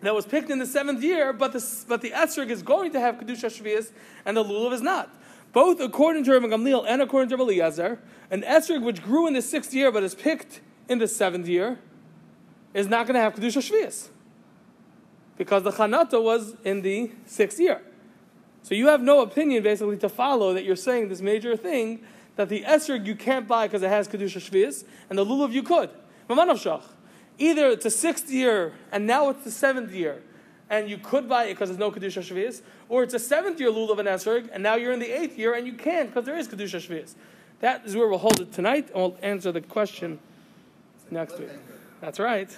that 0.06 0.14
was 0.14 0.26
picked 0.26 0.50
in 0.50 0.58
the 0.58 0.66
seventh 0.66 1.02
year, 1.02 1.32
but 1.32 1.52
the, 1.52 1.84
but 1.88 2.00
the 2.00 2.10
esrog 2.10 2.50
is 2.50 2.62
going 2.62 2.92
to 2.92 3.00
have 3.00 3.16
Kedusha 3.16 3.46
Shvias, 3.46 3.92
and 4.24 4.36
the 4.36 4.44
lulav 4.44 4.72
is 4.72 4.82
not. 4.82 5.14
Both 5.52 5.80
according 5.80 6.24
to 6.24 6.32
Rabbi 6.32 6.46
Gamliel 6.46 6.84
and 6.86 7.00
according 7.00 7.28
to 7.30 7.36
Rabbi 7.36 7.52
Eliezer, 7.52 8.00
an 8.30 8.42
esrog 8.42 8.82
which 8.82 9.02
grew 9.02 9.26
in 9.26 9.34
the 9.34 9.42
sixth 9.42 9.72
year 9.72 9.92
but 9.92 10.02
is 10.02 10.14
picked 10.14 10.60
in 10.88 10.98
the 10.98 11.08
seventh 11.08 11.46
year 11.46 11.78
is 12.74 12.88
not 12.88 13.06
going 13.06 13.14
to 13.14 13.20
have 13.20 13.34
Kedusha 13.34 13.62
Shvias. 13.62 14.08
Because 15.36 15.62
the 15.62 15.70
Chanata 15.70 16.22
was 16.22 16.56
in 16.64 16.82
the 16.82 17.12
sixth 17.24 17.60
year. 17.60 17.80
So 18.62 18.74
you 18.74 18.88
have 18.88 19.00
no 19.00 19.22
opinion 19.22 19.62
basically 19.62 19.96
to 19.98 20.08
follow 20.08 20.54
that 20.54 20.64
you're 20.64 20.74
saying 20.74 21.08
this 21.08 21.20
major 21.20 21.56
thing 21.56 22.04
that 22.36 22.48
the 22.48 22.62
esrog 22.62 23.06
you 23.06 23.14
can't 23.14 23.46
buy 23.46 23.68
because 23.68 23.82
it 23.82 23.90
has 23.90 24.08
Kedusha 24.08 24.38
Shvias, 24.38 24.84
and 25.08 25.18
the 25.18 25.24
lulav 25.24 25.52
you 25.52 25.62
could. 25.62 25.90
Mamanavshach. 26.28 26.82
Either 27.38 27.68
it's 27.68 27.86
a 27.86 27.90
sixth 27.90 28.30
year 28.30 28.72
and 28.92 29.06
now 29.06 29.28
it's 29.30 29.44
the 29.44 29.50
seventh 29.50 29.92
year, 29.92 30.22
and 30.70 30.88
you 30.88 30.98
could 30.98 31.28
buy 31.28 31.44
it 31.44 31.54
because 31.54 31.68
there's 31.68 31.78
no 31.78 31.90
kedusha 31.90 32.22
shvius, 32.22 32.62
or 32.88 33.02
it's 33.02 33.14
a 33.14 33.18
seventh 33.18 33.60
year 33.60 33.70
lulav 33.70 33.98
and 33.98 34.08
esrog, 34.08 34.48
and 34.52 34.62
now 34.62 34.74
you're 34.74 34.92
in 34.92 35.00
the 35.00 35.10
eighth 35.10 35.38
year 35.38 35.54
and 35.54 35.66
you 35.66 35.74
can't 35.74 36.08
because 36.08 36.24
there 36.24 36.36
is 36.36 36.48
kedusha 36.48 36.80
shvius. 36.80 37.14
That 37.60 37.84
is 37.84 37.96
where 37.96 38.08
we'll 38.08 38.18
hold 38.18 38.40
it 38.40 38.52
tonight, 38.52 38.88
and 38.88 38.96
we'll 38.96 39.18
answer 39.22 39.52
the 39.52 39.60
question 39.60 40.18
next 41.10 41.38
week. 41.38 41.48
That's 42.00 42.18
right. 42.18 42.50